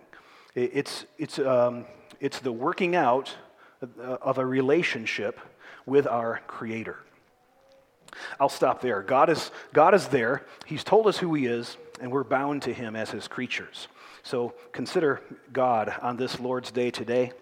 It's, 0.54 1.06
it's, 1.16 1.38
um, 1.38 1.86
it's 2.20 2.40
the 2.40 2.52
working 2.52 2.96
out 2.96 3.34
of 3.96 4.38
a 4.38 4.44
relationship 4.44 5.40
with 5.86 6.06
our 6.06 6.40
Creator. 6.46 6.98
I'll 8.38 8.48
stop 8.48 8.80
there. 8.80 9.02
God 9.02 9.30
is, 9.30 9.50
God 9.72 9.94
is 9.94 10.08
there. 10.08 10.44
He's 10.66 10.84
told 10.84 11.06
us 11.06 11.18
who 11.18 11.34
He 11.34 11.46
is, 11.46 11.76
and 12.00 12.10
we're 12.10 12.24
bound 12.24 12.62
to 12.62 12.72
Him 12.72 12.96
as 12.96 13.10
His 13.10 13.28
creatures. 13.28 13.88
So 14.22 14.54
consider 14.72 15.22
God 15.52 15.94
on 16.02 16.16
this 16.16 16.40
Lord's 16.40 16.70
Day 16.70 16.90
today, 16.90 17.32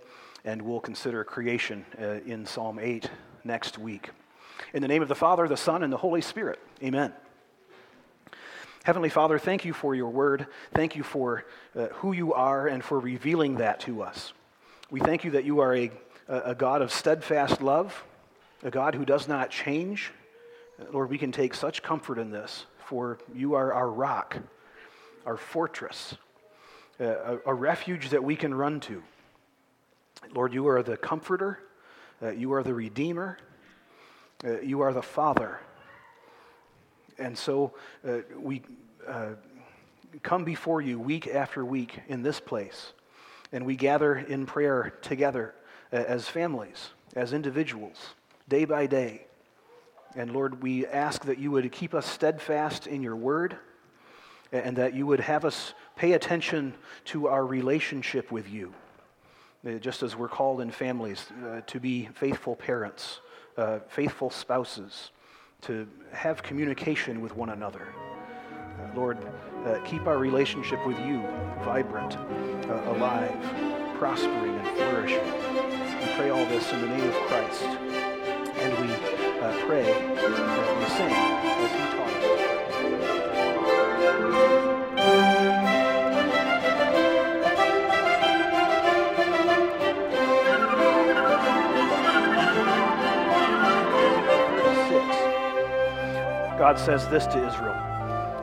and 0.44 0.62
we'll 0.62 0.80
consider 0.80 1.24
creation 1.24 1.84
uh, 2.00 2.20
in 2.26 2.46
Psalm 2.46 2.78
8 2.78 3.10
next 3.44 3.78
week. 3.78 4.10
In 4.72 4.82
the 4.82 4.88
name 4.88 5.02
of 5.02 5.08
the 5.08 5.14
Father, 5.14 5.48
the 5.48 5.56
Son, 5.56 5.82
and 5.82 5.92
the 5.92 5.96
Holy 5.96 6.20
Spirit, 6.20 6.58
amen. 6.82 7.12
Heavenly 8.84 9.08
Father, 9.10 9.38
thank 9.38 9.64
you 9.64 9.72
for 9.72 9.94
your 9.94 10.08
word. 10.08 10.46
Thank 10.72 10.96
you 10.96 11.02
for 11.02 11.44
uh, 11.76 11.88
who 11.94 12.12
you 12.12 12.32
are 12.32 12.66
and 12.68 12.82
for 12.82 12.98
revealing 12.98 13.56
that 13.56 13.80
to 13.80 14.02
us. 14.02 14.32
We 14.90 15.00
thank 15.00 15.24
you 15.24 15.32
that 15.32 15.44
you 15.44 15.60
are 15.60 15.76
a, 15.76 15.90
a 16.28 16.54
God 16.54 16.80
of 16.80 16.90
steadfast 16.90 17.60
love, 17.60 18.04
a 18.62 18.70
God 18.70 18.94
who 18.94 19.04
does 19.04 19.28
not 19.28 19.50
change. 19.50 20.10
Lord, 20.92 21.10
we 21.10 21.18
can 21.18 21.32
take 21.32 21.54
such 21.54 21.82
comfort 21.82 22.18
in 22.18 22.30
this, 22.30 22.66
for 22.86 23.18
you 23.34 23.54
are 23.54 23.72
our 23.72 23.90
rock, 23.90 24.38
our 25.26 25.36
fortress, 25.36 26.14
uh, 27.00 27.04
a, 27.04 27.38
a, 27.46 27.54
refuge 27.54 28.10
that 28.10 28.22
we 28.22 28.36
can 28.36 28.54
run 28.54 28.80
to. 28.80 29.02
Lord, 30.34 30.52
you 30.54 30.68
are 30.68 30.82
the 30.82 30.96
comforter, 30.96 31.60
uh, 32.22 32.30
you 32.30 32.52
are 32.52 32.62
the 32.62 32.74
redeemer, 32.74 33.38
uh, 34.44 34.60
you 34.60 34.80
are 34.80 34.92
the 34.92 35.02
father 35.02 35.60
and 37.18 37.36
so 37.36 37.74
uh, 38.06 38.18
we 38.38 38.62
uh, 39.06 39.30
come 40.22 40.44
before 40.44 40.80
you 40.80 40.98
week 40.98 41.26
after 41.26 41.64
week 41.64 42.00
in 42.08 42.22
this 42.22 42.40
place, 42.40 42.92
and 43.52 43.66
we 43.66 43.76
gather 43.76 44.16
in 44.16 44.46
prayer 44.46 44.94
together 45.02 45.54
uh, 45.92 45.96
as 45.96 46.28
families, 46.28 46.90
as 47.14 47.32
individuals, 47.32 48.14
day 48.48 48.64
by 48.64 48.86
day. 48.86 49.26
And 50.16 50.32
Lord, 50.32 50.62
we 50.62 50.86
ask 50.86 51.24
that 51.24 51.38
you 51.38 51.50
would 51.50 51.70
keep 51.70 51.94
us 51.94 52.06
steadfast 52.06 52.86
in 52.86 53.02
your 53.02 53.16
word 53.16 53.56
and 54.52 54.76
that 54.76 54.94
you 54.94 55.06
would 55.06 55.20
have 55.20 55.44
us 55.44 55.74
pay 55.96 56.12
attention 56.12 56.74
to 57.06 57.28
our 57.28 57.44
relationship 57.44 58.32
with 58.32 58.48
you, 58.48 58.72
uh, 59.66 59.72
just 59.72 60.02
as 60.02 60.16
we're 60.16 60.28
called 60.28 60.60
in 60.60 60.70
families 60.70 61.26
uh, 61.44 61.60
to 61.66 61.78
be 61.78 62.08
faithful 62.14 62.56
parents, 62.56 63.20
uh, 63.56 63.80
faithful 63.88 64.30
spouses, 64.30 65.10
to 65.60 65.86
have 66.12 66.42
communication 66.42 67.20
with 67.20 67.36
one 67.36 67.50
another. 67.50 67.88
Uh, 68.80 68.96
Lord, 68.96 69.18
keep 69.84 70.06
our 70.06 70.18
relationship 70.18 70.84
with 70.86 70.98
you 71.00 71.20
vibrant, 71.64 72.16
alive, 72.86 73.36
prospering, 73.98 74.54
and 74.54 74.76
flourishing. 74.78 75.24
We 76.00 76.14
pray 76.14 76.30
all 76.30 76.46
this 76.46 76.72
in 76.72 76.80
the 76.80 76.86
name 76.86 77.08
of 77.08 77.14
Christ. 77.26 77.62
And 77.64 78.88
we 78.88 79.17
uh, 79.48 79.66
pray, 79.66 79.84
we 80.78 80.86
sing. 80.96 81.38
God 96.58 96.78
says 96.78 97.08
this 97.08 97.24
to 97.26 97.46
Israel 97.46 97.72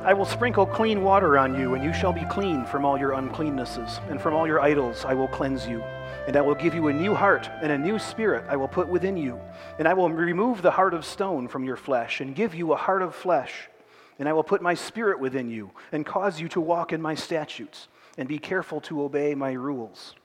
I 0.05 0.13
will 0.13 0.25
sprinkle 0.25 0.65
clean 0.65 1.03
water 1.03 1.37
on 1.37 1.59
you, 1.59 1.75
and 1.75 1.83
you 1.83 1.93
shall 1.93 2.13
be 2.13 2.25
clean 2.25 2.65
from 2.65 2.85
all 2.85 2.97
your 2.97 3.11
uncleannesses, 3.11 3.99
and 4.09 4.21
from 4.21 4.33
all 4.33 4.47
your 4.47 4.61
idols 4.61 5.05
I 5.05 5.13
will 5.13 5.27
cleanse 5.27 5.67
you. 5.67 5.83
And 6.27 6.35
I 6.35 6.41
will 6.41 6.55
give 6.55 6.73
you 6.73 6.87
a 6.87 6.93
new 6.93 7.13
heart, 7.13 7.49
and 7.61 7.71
a 7.71 7.77
new 7.77 7.99
spirit 7.99 8.45
I 8.49 8.55
will 8.55 8.67
put 8.67 8.87
within 8.87 9.15
you. 9.15 9.39
And 9.77 9.87
I 9.87 9.93
will 9.93 10.09
remove 10.09 10.61
the 10.61 10.71
heart 10.71 10.93
of 10.93 11.05
stone 11.05 11.47
from 11.47 11.63
your 11.63 11.77
flesh, 11.77 12.19
and 12.19 12.35
give 12.35 12.55
you 12.55 12.73
a 12.73 12.77
heart 12.77 13.01
of 13.03 13.13
flesh. 13.13 13.69
And 14.17 14.27
I 14.27 14.33
will 14.33 14.43
put 14.43 14.61
my 14.61 14.73
spirit 14.73 15.19
within 15.19 15.49
you, 15.49 15.71
and 15.91 16.05
cause 16.05 16.41
you 16.41 16.47
to 16.49 16.61
walk 16.61 16.93
in 16.93 17.01
my 17.01 17.13
statutes, 17.13 17.87
and 18.17 18.27
be 18.27 18.39
careful 18.39 18.81
to 18.81 19.03
obey 19.03 19.35
my 19.35 19.51
rules. 19.51 20.15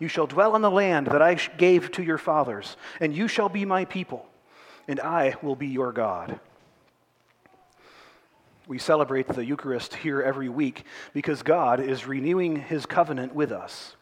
You 0.00 0.08
shall 0.08 0.26
dwell 0.26 0.56
in 0.56 0.62
the 0.62 0.70
land 0.70 1.06
that 1.06 1.22
I 1.22 1.34
gave 1.34 1.92
to 1.92 2.02
your 2.02 2.18
fathers, 2.18 2.76
and 3.00 3.14
you 3.14 3.28
shall 3.28 3.48
be 3.48 3.64
my 3.64 3.84
people, 3.84 4.26
and 4.88 4.98
I 4.98 5.36
will 5.40 5.54
be 5.54 5.68
your 5.68 5.92
God. 5.92 6.40
We 8.66 8.78
celebrate 8.78 9.28
the 9.28 9.44
Eucharist 9.44 9.94
here 9.94 10.20
every 10.22 10.48
week 10.48 10.84
because 11.12 11.42
God 11.42 11.80
is 11.80 12.06
renewing 12.06 12.56
his 12.56 12.86
covenant 12.86 13.34
with 13.34 13.52
us. 13.52 13.94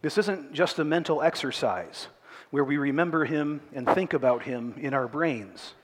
This 0.00 0.18
isn't 0.18 0.52
just 0.52 0.78
a 0.78 0.84
mental 0.84 1.22
exercise 1.22 2.08
where 2.50 2.64
we 2.64 2.76
remember 2.76 3.24
him 3.24 3.60
and 3.74 3.86
think 3.86 4.12
about 4.12 4.42
him 4.42 4.74
in 4.78 4.94
our 4.94 5.08
brains. 5.08 5.74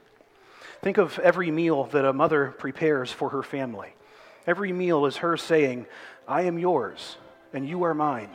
Think 0.82 0.98
of 0.98 1.18
every 1.18 1.50
meal 1.50 1.84
that 1.84 2.04
a 2.04 2.12
mother 2.12 2.54
prepares 2.58 3.10
for 3.10 3.30
her 3.30 3.42
family. 3.42 3.94
Every 4.46 4.72
meal 4.72 5.06
is 5.06 5.16
her 5.18 5.36
saying, 5.36 5.86
I 6.28 6.42
am 6.42 6.58
yours 6.58 7.16
and 7.52 7.68
you 7.68 7.82
are 7.84 7.94
mine. 7.94 8.30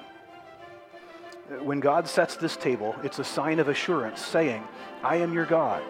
When 1.62 1.80
God 1.80 2.08
sets 2.08 2.36
this 2.36 2.56
table, 2.56 2.96
it's 3.04 3.20
a 3.20 3.24
sign 3.24 3.60
of 3.60 3.70
assurance 3.70 4.22
saying, 4.22 4.64
I 5.04 5.18
am 5.18 5.34
your 5.34 5.46
God, 5.46 5.82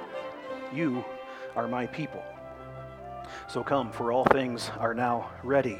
you 0.74 1.04
are 1.56 1.68
my 1.68 1.88
people. 1.88 2.24
So 3.48 3.64
come, 3.64 3.92
for 3.92 4.12
all 4.12 4.26
things 4.26 4.70
are 4.80 4.94
now 4.94 5.30
ready. 5.44 5.80